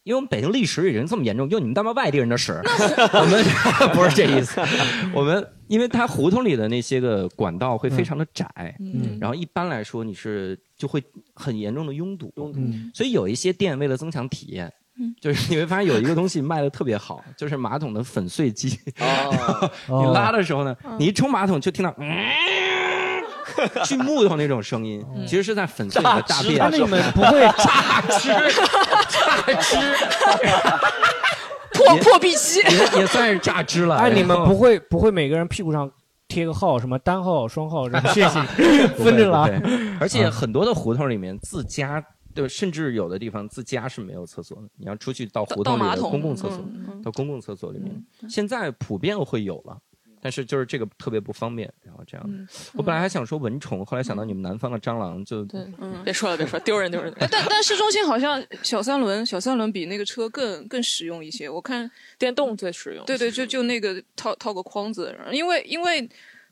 [0.03, 2.53] 因为我们北京历史已经这么严重，就你们他妈外地人的屎，
[3.13, 3.43] 我们
[3.93, 4.59] 不是这意思。
[5.13, 8.47] 我们因为它胡同里的那些个管道会非常的窄，
[8.79, 11.03] 嗯，然后一般来说你是就会
[11.35, 12.59] 很严重的拥堵，拥堵。
[12.93, 14.71] 所以有一些店为了增强体验。
[15.21, 18.77] 就是你会发现有一个东西卖的特别好，就是马桶的粉碎机。
[18.99, 22.05] 哦，你拉的时候呢，你一冲马桶就听到嗯，
[23.85, 26.57] 锯木头那种声音，其实是在粉碎你的大便。
[26.57, 28.29] 那你们不会榨汁？
[29.09, 29.77] 榨汁？
[31.73, 32.59] 破破壁机
[32.97, 33.85] 也算是榨汁。
[33.85, 33.95] 了。
[33.97, 35.89] 哎，你们不会不会每个人屁股上
[36.27, 39.47] 贴个号，什么单号、双号，谢谢，分着了。
[39.99, 42.03] 而且很多的胡同里面自家。
[42.31, 46.63] 对，甚至有的地方自家是没有厕所的，你要出去到胡同里的公共厕所，
[47.03, 47.91] 到公共厕所里面。
[48.29, 49.75] 现在普遍会有了，
[50.21, 51.71] 但是就是这个特别不方便。
[51.83, 57.13] 然后这样，我本来还想说蚊虫，后来想到你们南方的蟑螂，就对，嗯别说了，别说，丢人丢人。
[57.19, 61.49] 但 但市中心好像小三轮，小三轮比那个车更更实用一些。
[61.49, 63.05] 我看电动最实用。
[63.05, 66.09] 对对，就就那个套套个筐子，因为因为。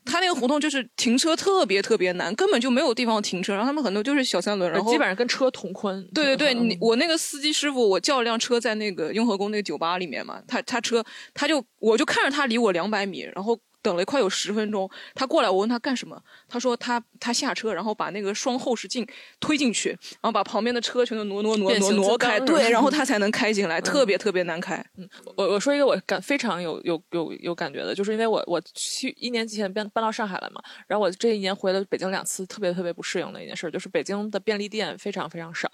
[0.08, 3.52] 他那个胡同就是停车特别特别难，根本就没有地方停车。
[3.52, 6.02] 然后他们很多就是小三轮，然后基本上跟车同宽。
[6.14, 11.04] 对对对，你我那个司机师傅，我叫了辆车在那个雍和宫那个酒吧里面嘛，他他车
[11.34, 13.58] 他就我就看着他离我两百米，然后。
[13.80, 19.06] 等了快有十分钟，他过来，我问他干什么，他说他他下车，然后把那个双后视镜
[19.40, 24.84] 推进去，然后把旁边的车全都挪挪挪挪挪开，对，然后 他才能开进来，特别特别难开。
[24.96, 35.68] 嗯，我我说一个我感非常有有有有感觉的，就是因为我我去一年之前搬搬到上海来嘛，然后我这一年回了北京两次，特别特别不适应的一件事，就是北京的便利店非常非常少，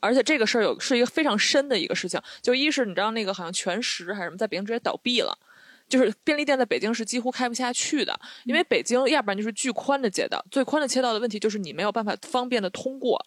[0.00, 5.36] 而且这个事儿有是一个非常深的一个事情，就一是你知道那个好像全食还是什么，在北京直接倒闭了。
[5.88, 13.18] 就是便利店在北京是几乎开不下去的，因为北京要不然就是巨宽的街道，最宽的街道的问题就是你没有办法方便的通过，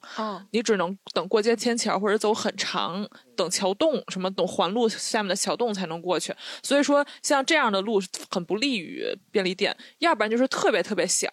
[0.52, 6.34] 你只能等过街天桥或者走很长，等桥洞什么等环路下面的小洞才能过去。
[6.62, 8.00] 所以说像这样的路
[8.30, 11.28] 很不利于便利店，要不然就是特别特别小。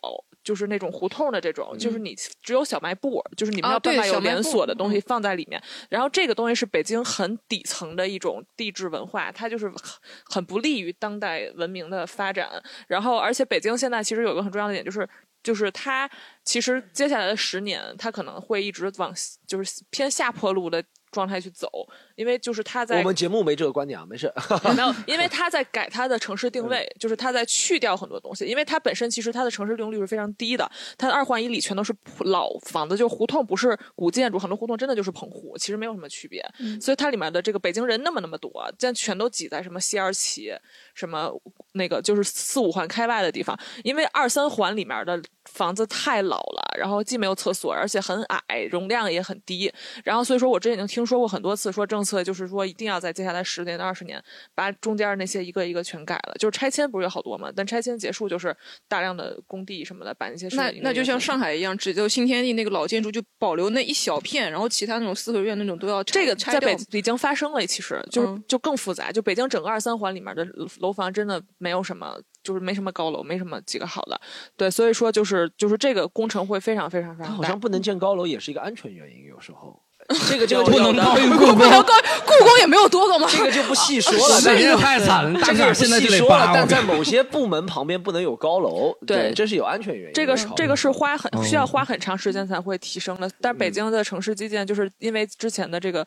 [0.49, 5.62] 就是那种胡同的这种，就是你只有小卖部，就是你们啊要办法有连锁的东西嗯放在里面。
[5.90, 9.76] 然后这个东西是北京很底层的一种地质文化，它就是很
[10.24, 12.49] 很不利于当代文明的发展。
[12.86, 15.07] 然后，而且北京现在其实有一个很重要的点就是。
[15.40, 16.11] 就是它
[16.44, 19.14] 其实接下来的十年，它可能会一直往
[19.46, 21.68] 就是偏下坡路的状态去走，
[22.16, 24.32] 因为就是他在我们节目没这个观点啊，没事。
[24.74, 28.44] 没有，因为 他在改他的城市定位，就是他在去掉很多东西。
[28.44, 36.40] 因为它本身其实它的城市利用率是非常低的，它的二环以里全都是老房子，就胡同不是古建筑，很多胡同真的就是棚户，其实没有什么区别。
[36.61, 40.52] 嗯所以它里面的这个北京人那么那么多，现在全都挤在什么西二旗、
[40.94, 41.30] 什么
[41.72, 49.72] 那个就是四五环开外的地方，因为二三环里面的房子太老了，然后既没有厕所，而且很矮，容量也很低。
[50.04, 54.22] 然后所以说我之前已经听说过很多次，说政策就是说一定要在接下来十年到二十年
[54.55, 56.34] 把中间那些一个一个全改了。
[56.38, 69.12] 就是拆迁不是有好多嘛，但拆迁结束就是大量的工地什么的，把那些那那就像上海一样，只就新天地那个老建筑就保留那一小片，然后其他那种四合院那种都要拆这个在拆掉北已经发生了，其实就是、嗯就更复杂。
[69.12, 70.46] 就北京整个二三环里面的
[70.80, 74.20] 楼房真的没有什么，就是没什么高楼，没什么几个好的。
[74.57, 77.36] 对，所以说就是就是这个工程会非常非常非常大。
[77.36, 79.82] 好像不能建高楼也是一个安全原因，有时候。
[80.28, 83.28] 这个这个不能高于故宫，故宫也没有多高嘛。
[83.30, 90.14] 这个就不细说了，是但这个太惨了这个也不现在就得细说了扒但在某些部门旁边不能有高楼， 对这是有安全原因。
[90.14, 96.06] 这个是这个是花很哦需要花很长时间才会提升的，但是北京的城市基建就是因为之前的这个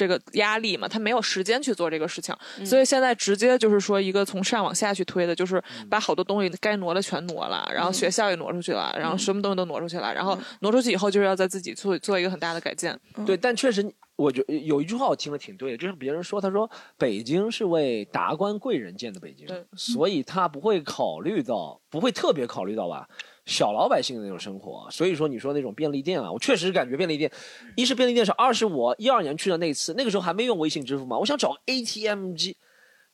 [0.00, 2.34] 这个压力嘛，他没有时间去做这个事情，
[2.64, 12.98] 所以现在直接就是说一个从上往下去推的，就是把好多东西该挪的全挪了，然后学校也挪出去了，然后什么东西都挪出去了，然后挪出去以后就是要在自己做做一个很大的改建。
[13.26, 19.46] 对，但确实，我觉有一句话我听了挺对的，就是别人说，他说北京是为达官贵人建的北京，
[19.76, 23.06] 所以他不会考虑到，不会特别考虑到吧。
[23.46, 27.30] 小老百姓的那种生活，所以说你说那种便利店啊，我确实感觉便利店，
[27.76, 32.56] 一是便利店少，二是我一二年去的那次，那个时候还没用微信支付嘛，我想找 ATM 机，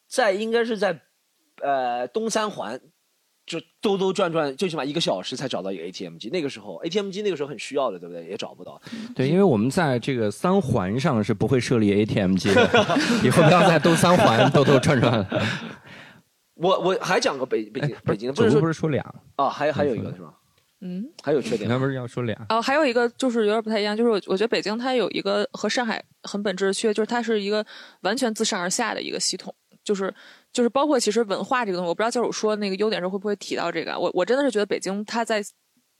[0.08, 1.00] 在应该是在
[1.62, 2.78] 呃东三环，
[3.46, 6.28] 就兜兜转转，最起码一个小时才找到一个 ATM 机。
[6.30, 8.26] 那个时候 ATM 机那个时候很需要的，对不对？
[8.26, 8.80] 也找不到。
[9.14, 12.68] 对，因为我们在这个三环上是不会设立 ATM 机的，
[13.24, 15.24] 以后不要在东三环兜兜转转。
[16.56, 19.02] 我我还讲过北北京北京的，不是说不是说俩
[19.36, 20.34] 啊，还还有一个是吧？
[20.80, 21.68] 嗯，还有缺点。
[21.68, 22.36] 那不是要说俩？
[22.48, 27.64] 哦，还有一个就是有点不太一样，就是我我觉得北京它有一个和上海很本质的区别，就是它是一个
[28.00, 29.54] 完全自上而下的一个系统，
[29.84, 30.12] 就是
[30.52, 35.42] 就是包括其实文化这个东西，我不知道教主说那个优点时候会不会提到这个，我我真的是觉得北京它在。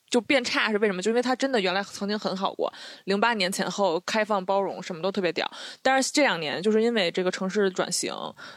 [0.09, 1.03] 就变差是为什么？
[1.03, 2.73] 就因为它真的原来曾经很好过，
[3.05, 5.51] 零八年前后开放包容，什么都特别屌。
[5.83, 8.15] 但是这两年就是因为这个城市转型，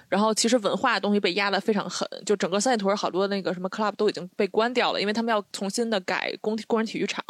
[0.08, 7.24] 然后其实文化的东西被压得非常狠，就整个三里屯好多那个什么 club 都已经被关掉了，因为他们要重新的改工工人体育场，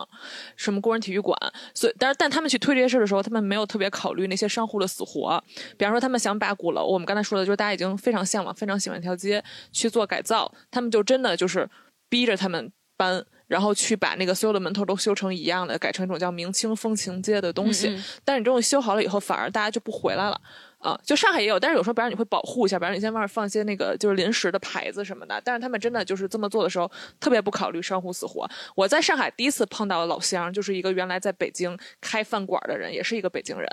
[0.55, 1.37] 什么工人体育馆。
[1.73, 5.41] 所以，但是但他们去推这些事的时候，他们没有特别考虑那些商户的死活。
[5.77, 11.69] 比方说，他们想把鼓楼，我们刚才说的就是大家已经非常向往、非常喜欢一条街去做改造，他们就真的就是
[12.09, 13.25] 逼着他们搬。
[13.49, 17.89] 然后去把那个所有的门头都修成一样的，改成一种叫明清风情街的东西。
[17.89, 20.39] 嗯嗯但是你这种修好了以后，反而大家就不回来了。
[20.77, 25.41] 啊，就上海也有，但是有时候，比方你会保护一下，比方你在外面放一些那个就是临时的牌子什么的。
[25.43, 26.89] 但是他们真的就是这么做的时候，
[27.19, 28.47] 特别不考虑商户死活。
[28.75, 33.67] 我在上海第一次碰到的老乡，就是一个原来在北京开饭馆的人，也是一个北京人，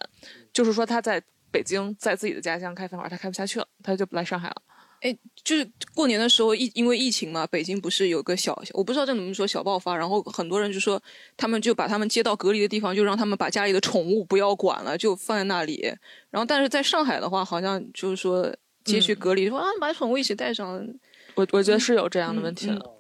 [0.55, 4.57] 就是说他在北京在自己的家乡开饭馆，他开不下去了，他就来上海了。
[5.01, 11.01] 哎，就是过年的时候疫因为疫情嘛，北京不是有个小，我不知道这怎么说小爆发，然后很多人就说
[11.37, 15.83] 他们就把他们接到隔离的地方，就让他们把家里的宠物不要管了，就放在那里。
[16.31, 20.87] 然后但是在上海的话，好像就是说接去隔离，说啊把宠物一起带上。
[21.35, 22.91] 我我觉得是有这样的问题的。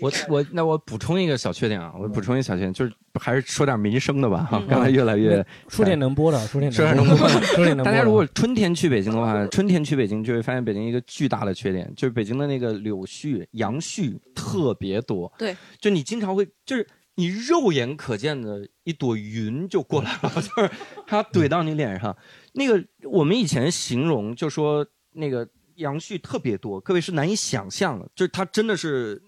[0.00, 4.62] 我我那我补充一个小缺点啊，我补充一个小缺点，就是还是说点民生的吧哈。
[4.68, 7.46] 刚才越来越说点能播的，说点能播的，能播的。
[7.46, 7.84] 说点能播的。
[7.84, 15.32] 大家如果春天去北京的话，春天去北京就会发现北京一个巨大的缺点，就是北京的那个柳絮、杨絮特别多。
[15.38, 16.86] 对，就你经常会就是。
[17.16, 20.70] 你肉眼可见的一朵云就过来了，就是
[21.06, 22.16] 它怼到你脸上。
[22.54, 29.22] 那个我们以前形容就说那个杨絮特别多，各位是难以想象的，就是它真的是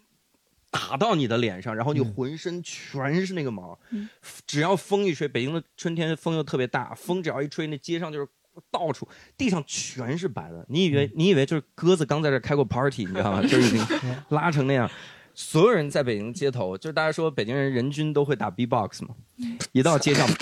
[0.76, 3.78] 打到你的脸上，然后你浑身全是那个毛。
[3.90, 4.08] 嗯
[4.46, 8.28] 只要风一吹，北京的春天风又特别大，风只要一吹，那街上就是
[8.70, 10.64] 到处地上全是白的。
[10.68, 13.42] 你以为你以为就是鸽子刚在这开过 party，你知道吗？
[13.48, 13.86] 就是已经
[14.28, 14.90] 拉成那样。
[15.38, 19.10] 所有人在北京街头，就是大家说北京人人均都会打 B-box 嘛，
[19.72, 20.26] 一到街上，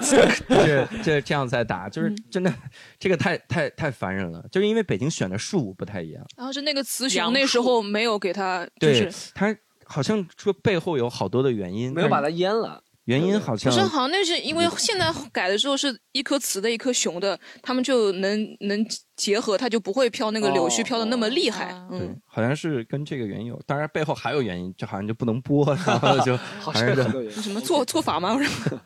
[0.00, 2.54] 这这这样在打，就是真的，
[3.00, 6.24] 这个太太太烦人了，就是因为北京选的树不太一样。
[6.36, 9.52] 然后是那个雌雄那时候没有给他，对他
[9.84, 12.80] 好像说背后有好多的原因，没有把它阉了。
[13.06, 18.86] 原因好像不是，好像那是因为现在改的时候是一颗雌的，一颗雄的，他们就能能
[19.16, 21.72] 结合，它就不会飘那个柳絮飘的那么厉害。
[21.90, 28.38] 嗯，好像是跟这个原因有，当然背后还有原因，就好像就不能播， 然后就 好像是什么做做法吗？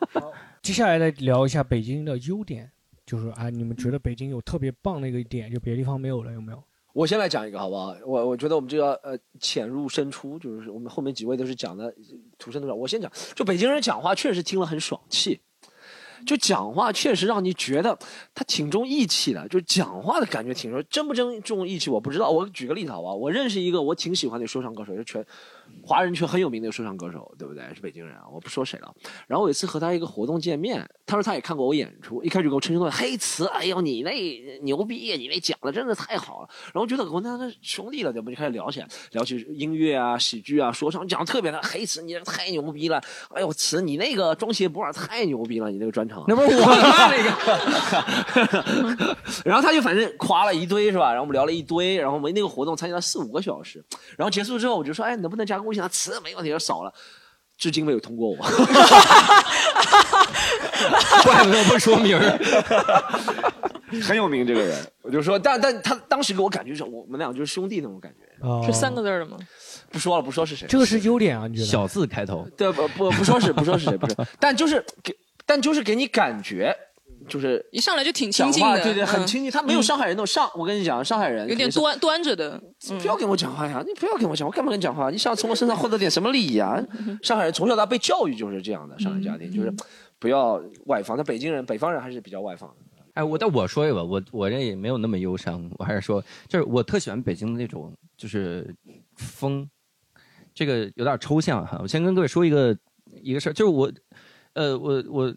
[0.61, 2.71] 接下来来聊一下北京的优点，
[3.05, 6.63] 就是啊，你们觉得北京有特别棒的一个点，就别的地方没有了，有没有？
[6.93, 7.95] 我先来讲一个好不好？
[8.05, 11.93] 我我觉得我们就要呃浅入深出，就是我们后面几位都是讲的
[12.37, 12.77] 土生土长。
[12.77, 15.39] 我先讲，就北京人讲话确实听了很爽气，
[16.25, 17.97] 就讲话确实让你觉得
[18.33, 22.29] 他挺重义气的，就讲话的感觉挺说，真不真重义气我不知道。
[22.29, 23.15] 我举个例子好不好？
[23.15, 25.25] 我认识一个我挺喜欢的说唱歌手，就全。
[25.91, 27.61] 华人圈很有名的说唱歌手，对不对？
[27.75, 28.89] 是北京人啊，我不说谁了。
[29.27, 34.11] 然后有一次和他一个活动见面，他说他也看过我演出，一开始给我称兄道弟黑词，哎呦你那
[34.61, 36.49] 牛逼，你那讲的真的太好了。
[36.73, 38.29] 然后觉得我那那兄弟了，对不？
[38.29, 43.03] 就开始聊起来，聊起音乐啊、喜剧啊、说唱，讲的特别的黑词，你太牛逼了。
[43.33, 46.23] 哎呦词，你那个装鞋不二太牛逼了，你那个专场。
[46.29, 46.73] 那不是我吗？
[47.11, 47.21] 那
[48.95, 49.17] 个。
[49.43, 51.09] 然后他就反正夸了一堆，是吧？
[51.11, 53.83] 然后我们聊了一堆，然后我们那个活动参加了四五个小时。
[54.17, 55.63] 然后结束之后，我就说，哎，能不能加个？
[55.71, 56.93] 我想词没问题，少了，
[57.57, 58.37] 至今没有通过我。
[61.23, 62.39] 怪不得不说名儿，
[64.01, 64.91] 很有名这个人。
[65.01, 68.19] 我就说，但但他当时给我感觉是我们俩就是兄弟那种感觉。
[68.65, 69.37] 是三个字的吗？
[69.91, 70.67] 不说了，不说是谁。
[70.67, 71.67] 这个是优点啊，你觉得？
[71.67, 72.47] 小字开头。
[72.57, 74.15] 对，不不不说是不说是谁，不是。
[74.39, 75.15] 但就是给，
[75.45, 76.75] 但就是给你感觉。
[77.27, 79.51] 就是一上来就挺亲近的，对对，很亲近。
[79.51, 82.61] 他没有上海人那种上，我跟你讲，上海人有点端端着的。
[82.99, 83.83] 不要跟我讲话呀！
[83.85, 85.09] 你不要跟我讲，我干嘛跟你讲话？
[85.09, 86.81] 你想从我身上获得点什么利益啊？
[87.21, 89.73] 上海人从小到大被教育就是这样的，上海家庭就是
[90.19, 91.15] 不要外放。
[91.15, 92.75] 那北京人、北方人还是比较外放的。
[93.13, 98.73] 哎，我但我说一个，我我这也没有那么忧伤，我还是说，就是我特喜欢北京的那种就是
[99.15, 99.69] 风，
[100.53, 101.77] 这个有点抽象哈。
[101.81, 102.75] 我先跟各位说一个
[103.21, 103.91] 一个事儿，就是我，
[104.53, 105.35] 呃，我我。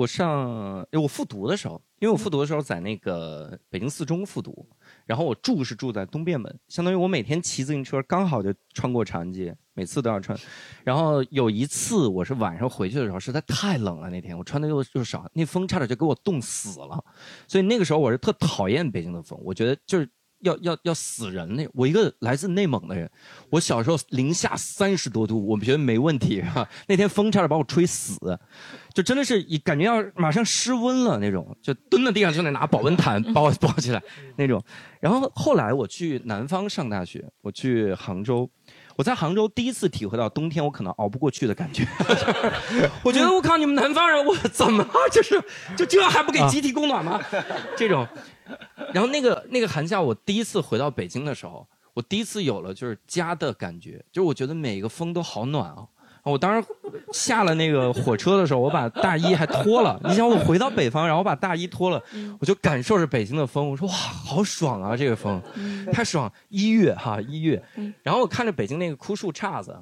[0.00, 4.66] 我上，我复读的时候，因为我复读的时候在那个北京四中复读，
[5.04, 10.38] 然后我住是住在东便门，相当于我每天骑自行车刚好就穿过长安街，每次都要穿。
[10.84, 17.04] 然后有一次我是晚上回去的时候，实在太冷了，那天我穿的又又少，那风差点就给我冻死了。
[17.46, 20.08] 所以那个时候我是特讨厌北京的风，我觉得就是。
[20.40, 23.10] 要要要死人那我一个来自内蒙的人，
[23.50, 26.66] 我小时候零下三十多度，我们觉得没问题哈。
[26.86, 28.16] 那天风差点把我吹死，
[28.94, 34.02] 就真的是一感觉要马上失温了那种，就蹲在地上就得拿保温毯把我抱起来
[34.36, 34.62] 那种。
[35.00, 38.50] 然后后来我去南方上大学，我去杭州。
[38.96, 41.86] 我在杭州第一次体会到冬天我可能熬不过去的感觉，
[43.02, 45.42] 我觉得我靠你们南方人我怎么就是
[45.74, 47.18] 就这还不给集体供暖吗？
[47.78, 48.06] 这种，
[48.92, 55.86] 然后那个那个寒假我第一次回到北京的时候，我第一次有了就是家的感觉，就是我觉得每一个风都好暖啊。
[56.22, 56.68] 我当时
[57.14, 59.98] 下了那个火车的时候，我把大衣还脱了。
[60.04, 62.02] 你想我回到北方，然后把大衣脱了，
[62.38, 63.70] 我就感受着北京的风。
[63.70, 65.42] 我说哇，好爽啊，这个风，
[65.90, 66.30] 太爽！
[66.50, 67.62] 一月哈，一月。
[68.02, 69.74] 然后我看着北京那个枯树杈子，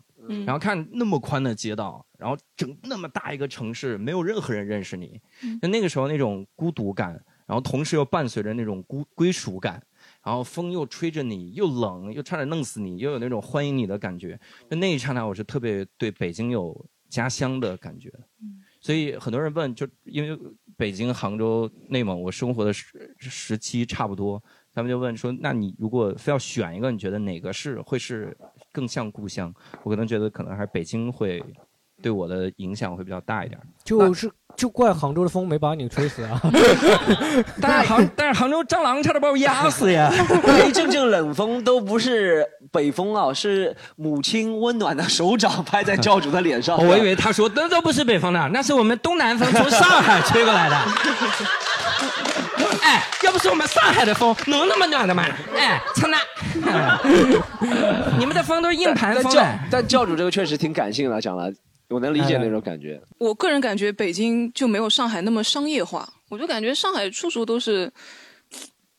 [0.46, 5.20] 然后看那么宽的街道，然后整那么大一个城市，没有任何人认识你，
[5.60, 9.82] 就那个时候那种孤独感，然后同时又伴随着那种孤归属感。
[10.22, 14.38] 然后风又吹着你，又冷，又差点弄死你，又有那种欢迎你的感觉。
[14.70, 18.12] 就那一刹那，我是特别对北京有家乡的感觉。
[18.80, 20.38] 所以很多人问，就因为
[20.76, 24.42] 北京、杭州、内蒙，我生活的时时期差不多，
[24.74, 28.36] 他们就问说：那你如果非要选一个，你觉得哪个是会是
[28.70, 29.54] 更像故乡？
[29.82, 31.42] 我可能觉得可能还是北京会
[32.02, 33.58] 对我的影响会比较大一点。
[33.82, 34.30] 就是。
[34.58, 36.40] 就怪杭州的风没把你吹死啊！
[37.62, 40.12] 但是杭 但是杭州蟑螂差点把我压死呀！
[40.66, 46.76] 一阵阵冷风都不是北风啊，是母亲温暖的手掌拍在教主的脸上。
[46.84, 50.76] 我以为他说那都不是北风的，那是我们东南风从上海吹过来的。
[52.82, 55.24] 哎，要不是我们上海的风能那么暖的吗？
[55.56, 56.18] 哎，操那！
[58.18, 59.32] 你们的风都是硬盘风。
[59.70, 61.48] 但教主这个确实挺感性的，讲了。
[61.88, 63.00] 我能理解那种感觉。
[63.18, 67.90] 我个人感觉北京就没有上海那么商业化，我就感觉上海处处都是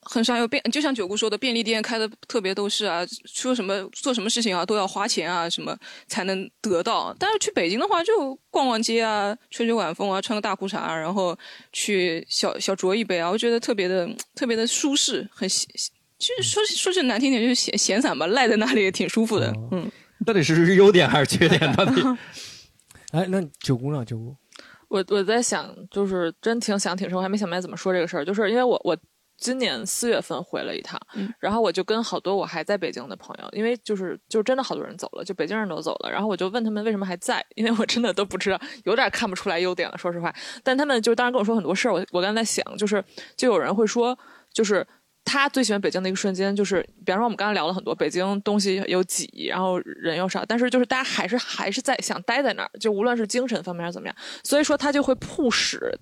[0.02, 5.78] 很商业便，就像九姑说的，便利店开的特别都是啊，说什么做什么事情啊都要花钱啊，什么
[6.08, 7.16] 才能得到。
[7.20, 11.38] 但是去北京的话，就逛逛街啊，吹吹晚风啊，穿个大裤衩，然后
[11.72, 15.68] 去小小酌一杯啊，我觉得特别的特别的舒适，很闲
[16.18, 19.54] 其实说说句难听点，就是闲闲散吧，赖在那里也挺舒服的。
[19.72, 19.90] 嗯，
[20.26, 21.72] 到底是优点还是缺点？
[21.76, 22.02] 到底？
[23.12, 24.06] 哎，那九姑呢？
[24.06, 24.36] 九姑，
[24.88, 28.24] 我我在想，就是真挺想挺深，我还没想明白怎么说这个事儿。
[28.24, 28.96] 就是因为我我
[29.38, 31.00] 今年四月份回了一趟，
[31.40, 40.34] 然后我就跟好多我还在北京的朋友，因为就是就真的好多人走了，就北京人都走了，然后我就问他们为什么还在，因为我真的都不知道，有点看不出来优点了，说实话。
[40.64, 43.04] 但他们就当然跟我说很多事儿，我我刚才在想，就是
[43.36, 44.18] 就有人会说，
[44.54, 44.86] 就是。
[45.32, 55.94] 他最喜欢北京的一个瞬间，就是比方说我们刚才聊了很多，北京东西有挤，然后人又少，但是就是大家还是还是在想待在那儿，就无论是精神方面还是怎么样，所以说他就会迫使。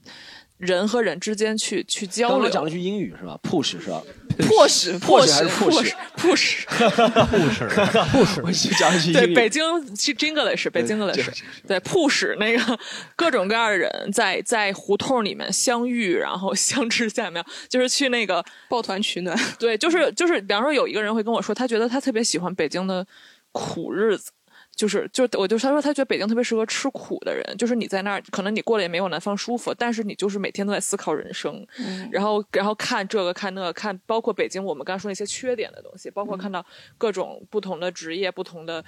[0.58, 2.38] 人和人之间去去交流。
[2.38, 4.02] 刚刚讲了句英语是吧？push 是吧？
[4.38, 8.42] 迫使 迫使还是 push？push，push，push。
[8.46, 9.14] 我讲一句英语。
[9.14, 11.42] 对，北京去 English，北京 English。
[11.68, 12.80] 对，push 那个
[13.16, 17.44] 各种各样的人在在胡同里面相遇，然后相知，下面？
[17.68, 19.36] 就是去那个抱团取暖。
[19.58, 23.04] 对，就是就是，比方说有一个人会跟我说，他觉得他特别喜欢北京的
[23.52, 24.30] 苦日子。
[24.78, 31.66] 就是就我就他说他觉得北京特别适合吃苦的人，就是你在那儿可能你过得也没有南方舒服，但是你就是每天都在思考人生，
[32.12, 36.64] 然后然后看这个看那个看，包括北京我们刚说那些缺点的东西，包括看到
[36.98, 38.86] 各种不同的职业、不同的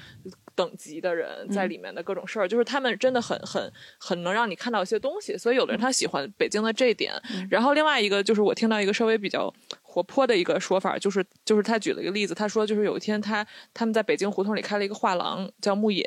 [0.54, 7.12] 等级的人在里面的各种事儿，就是他们真的很很很能让你看到一些东西，所以有的人他喜欢北京的这一点。
[7.50, 9.52] 然后另外一个就是我听到一个稍微比较。
[9.92, 16.04] 活泼的一个说法，就是就是他举了一个例子，他说就是有一天他他们在北京胡同里开了一个画廊，叫牧野，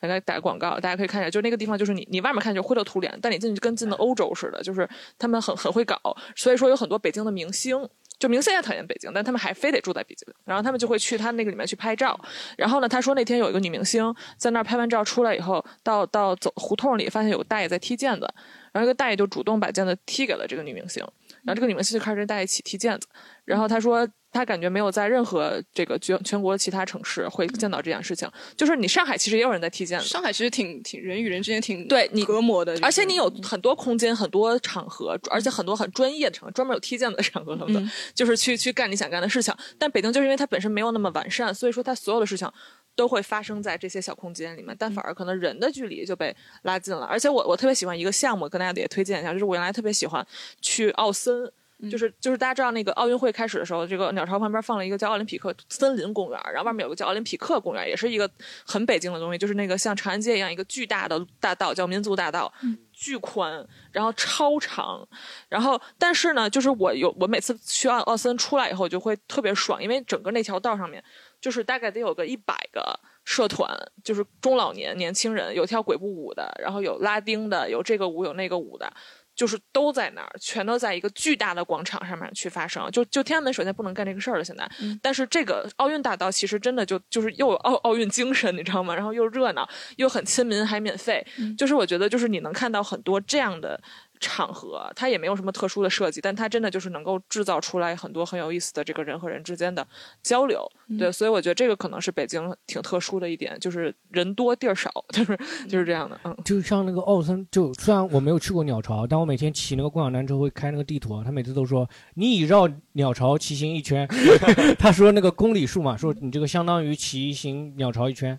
[0.00, 4.88] 给他打广告，大家可以看一下，就那个地方就是你你外面看就灰头土脸，但你进去跟进了欧洲似的，就是
[5.20, 5.96] 他们很很会搞，
[6.34, 7.88] 所以说有很多北京的明星，
[8.18, 12.18] 就明星也讨厌北京，但他们还非得住在北京，然后他们就会去他那个里面去拍照，
[12.58, 18.28] 然后呢，他说那天有一个女明星在那儿拍完照出来以后，到到走胡同里发现有个大爷在踢毽子，
[18.72, 21.06] 然后这个大爷就主动把毽子踢给了这个女明星。
[21.44, 23.06] 然后这个女明星就开始跟大家一起踢毽子，
[23.44, 28.30] 然后她说她感觉没有在任何这个全全国其他城市会见到这件事情。
[28.56, 39.52] 就是你上海其实也有人在踢毽子，上海其实挺挺人与人之间挺对你隔膜的，而且你有很多空间、很多场合，而且很多很专业的场合，专门有踢毽子的场合什么的，就是去去干你想干的事情。
[39.78, 42.48] 但北京就是因为它本身没有那么完善，所以说它所有的事情。
[42.94, 47.06] 都会发生在这些小空间里面，但反而可能人的距离就被拉近了。
[47.06, 50.26] 而且我我特别喜欢一个项目，跟大家也推荐一下，就是我原来特别喜欢
[50.60, 51.50] 去奥森，
[51.90, 58.30] 就是就是大家知道那个奥运会开始的时候，这个鸟巢旁边放了一个叫奥林匹克森林公园，然后外面有个叫奥林匹克公园，也是一个
[58.66, 62.52] 很北京的东西，就是那个像长安街一样一个巨大的大道叫民族大道，
[62.92, 65.08] 巨宽，然后超长，
[65.48, 71.02] 然后但是呢，就是我有我每次去奥奥森出来以后就会特别爽，因为整个那条道上面。
[71.42, 73.68] 就是大概得有个一百个社团，
[74.02, 78.90] 就是中老年年轻人，有跳鬼步舞的，然后有拉丁的，有这个舞有那个舞的，
[79.34, 82.88] 就是都在那儿，全都在一个巨大的广场上面去发生。
[82.92, 84.70] 就就天安门首先不能干这个事儿了，现在，
[85.02, 88.94] 但是这个奥运大道其实真的就就是又有奥奥运精神，你知道吗？
[88.94, 91.26] 然后又热闹，又很亲民，还免费。
[91.58, 93.82] 就是我觉得就是你能看到很多这样的。
[94.22, 99.86] 场合，它也没有什么特殊的设计，但它真的就是能够制造出来很多很有意思的这个人和人之间的
[100.22, 100.66] 交流。
[100.98, 105.36] 对，所以我觉得这个可能是北京挺特殊的一点，就是人多地儿少，就是
[105.68, 106.18] 就是这样的。
[106.24, 114.06] 嗯，就像那个奥森，就虽然我没有去过鸟巢，但我每天骑那个共享单车会开那个地图，他每次都说你已绕鸟巢骑行一圈，
[114.78, 118.38] 他说那个公里数嘛，说你这个相当于骑行鸟巢一圈，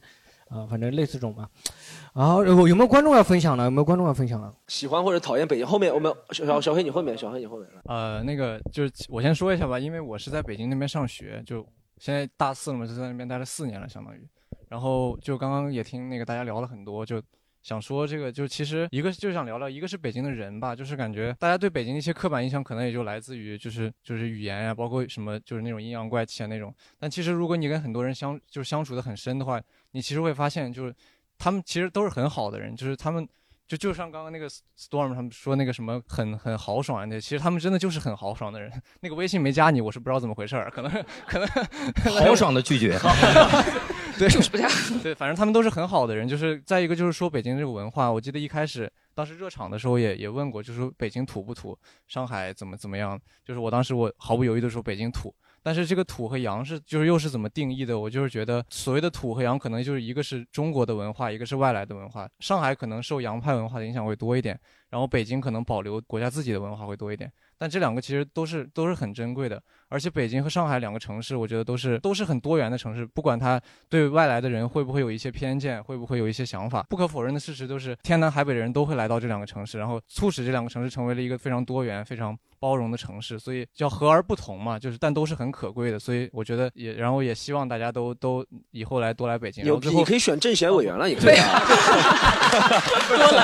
[0.53, 1.49] 啊，反正类似这种吧。
[2.13, 3.63] 然后，有有没有观众要分享的？
[3.63, 4.53] 有没有观众要分享的？
[4.67, 5.65] 喜欢或者讨厌北京？
[5.65, 7.67] 后面我们小小小黑，你后面，小黑你后面。
[7.85, 11.65] 呃，那个就是我先说一下吧，因为我是在北京那边上学，就
[11.97, 14.27] 现在大四了嘛，就在那边待了四年了，相当于。
[14.69, 17.21] 然后就刚刚也听那个大家聊了很多，就
[17.63, 26.71] 想说这个，就其实一个就想聊聊，一个是北京的人吧，就是感觉大家对北京的一些刻板印象可能也就来自于就是就是语言呀，包括什么就是那种阴阳怪气啊那种。
[26.99, 29.59] 但其实如果你跟很多人相就是相处的很深的话，
[29.91, 30.93] 你其实会发现就是。
[31.35, 33.27] 他们其实都是很好的人，就是他们
[33.77, 34.47] 就就像刚刚那个
[34.77, 38.71] storm 他们说那个什么很很豪爽那，其实他们真的就是很豪爽的人。
[39.01, 41.47] 那个微信没加你，我是不知道怎么回事儿，可能可能
[42.19, 42.99] 豪爽的拒绝，
[44.19, 44.67] 对，就是不加。
[45.01, 46.27] 对，反正他们都是很好的人。
[46.27, 51.77] 就是再一个就是说北京这个文化，我记得一开始当时热场的时候也也问过，就是说北京土不土，
[52.07, 53.19] 上海怎么怎么样？
[53.43, 55.33] 就是我当时我毫不犹豫的说北京土。
[55.63, 57.97] 但是这个土和洋是就是又是怎么定义的？
[57.97, 62.27] 我就是觉得所谓的土和洋可能就是一个是中国的文化，一个是外来的文化。
[62.39, 64.59] 上海可能受洋派文化的影响会多一点，
[64.89, 67.31] 然后北京可能保留国家自己的文化会多一点。
[67.57, 73.05] 但这两个其实都是都是很珍贵的，而且北京和上海两个城市，我觉得都是都是很多元的城市。
[73.05, 82.37] 不管它对外来的人会不会有一些偏见，会不会有一些想法，不可否认的事实都是天南海北的人都会来到这两个城市，然后促使这两个城市成为了一个非常多元、非常。
[82.63, 85.99] 包容的城市，所以叫和而不同嘛，就是但都是很可贵的。
[85.99, 89.65] 所以我觉得也，然后也希望大家都都以后来多来北京。
[89.65, 91.35] 有你可以选政协委员了，也可以。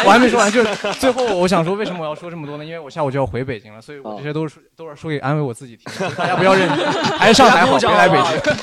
[0.06, 2.64] 我还没说完，就是最后我想说，为什么我要说这么多呢？
[2.64, 5.86] 因为我下午就要回北京了，所以我这些都是都是说给安慰我自己听，
[6.16, 6.90] 大家不要认真，
[7.20, 8.54] 还是上海好，别来北京。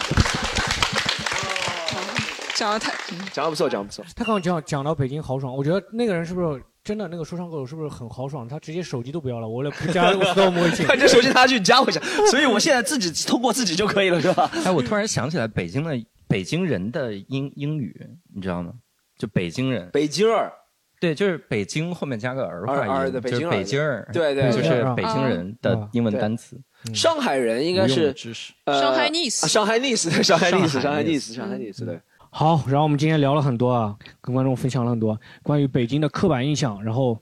[2.55, 2.91] 讲的太
[3.31, 4.03] 讲的不错，讲的不错。
[4.17, 7.09] 他刚刚讲讲到北京豪爽，我觉得那个人是不是真的？
[7.09, 8.47] 那个说唱歌手是不是很豪爽？
[8.47, 10.87] 他直接手机都不要了，我来不加我都微信。
[10.87, 12.01] 反正手机拿去加我一下，
[12.31, 14.49] 所以我现在自己通过自己就可以了，是吧？
[14.65, 18.01] 哎，我突然想起来北京的北京人的英英语，
[18.33, 18.73] 你知道吗？
[19.19, 20.53] 就北京人，北京儿，
[21.01, 26.57] 对，就是北京后面加个儿化音，就是北京儿，对对，就是北京人的英文单词。
[26.95, 28.15] 上海人应该是
[28.65, 32.01] 上海 nice，上海 nice，上海 nice，上海 nice，上海 nice，对。
[32.39, 36.85] 好，然后我们今天聊了很多啊，跟观众分享了很多关于北京的刻板印象。
[36.85, 37.19] 然后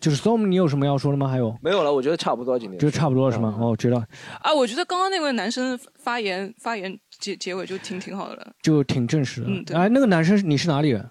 [0.00, 1.28] 就是 Storm，你有什么要说的吗？
[1.28, 1.92] 还有没有了？
[1.92, 3.54] 我觉得差不多，今天就差不多了是吗？
[3.60, 3.98] 哦，觉得
[4.40, 9.46] 啊，我觉得刚刚那位男生发言发言结结尾就挺挺好的了，就挺正式的。
[9.46, 9.76] 嗯，对。
[9.76, 11.06] 哎，那个男生你是哪里人？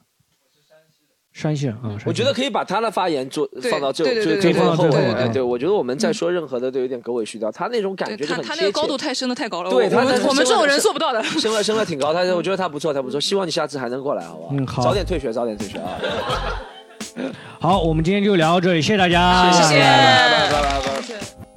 [1.32, 4.76] 山西人啊，我觉得可以把他的发言做放到最最最后。
[4.76, 11.24] 对对对，我觉得我们在说任何的都有点狗尾续貂，他那种感觉就很他那个高度太深的太高了，对，我们我们这种人做不到的。
[11.24, 14.50] 升了升了挺高，他我觉得他不错，他不错，希望你下次还能过来，好不好？
[14.54, 14.84] 嗯，好。
[14.84, 15.90] 早点退学，早点退学啊。
[17.60, 21.49] 好，我们今天就聊到这里，谢谢大家，谢谢，拜拜拜拜。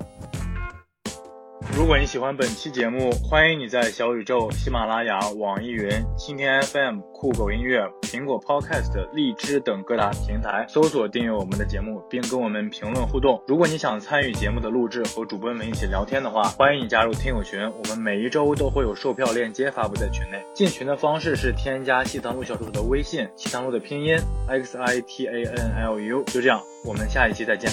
[1.74, 13.42] 如果你喜欢本期节目，欢迎你在小宇宙、喜马拉雅、网易云、蜻蜓 FM、酷狗音乐、苹果 Podcast、荔枝等各大平台搜索订阅我们的节目，并跟我们评论互动。
[13.48, 17.58] 如果你想参与节目的录制和主播们一起聊天的话，欢迎你加入听友群。
[17.60, 20.44] 我们每一周都会有售票链接发布在群内。
[20.54, 26.22] 进群的方式是添加西塘路小助手的微信，西塘路的拼音 x i t a n l u。
[26.24, 27.72] 就这样，我们下一期再见。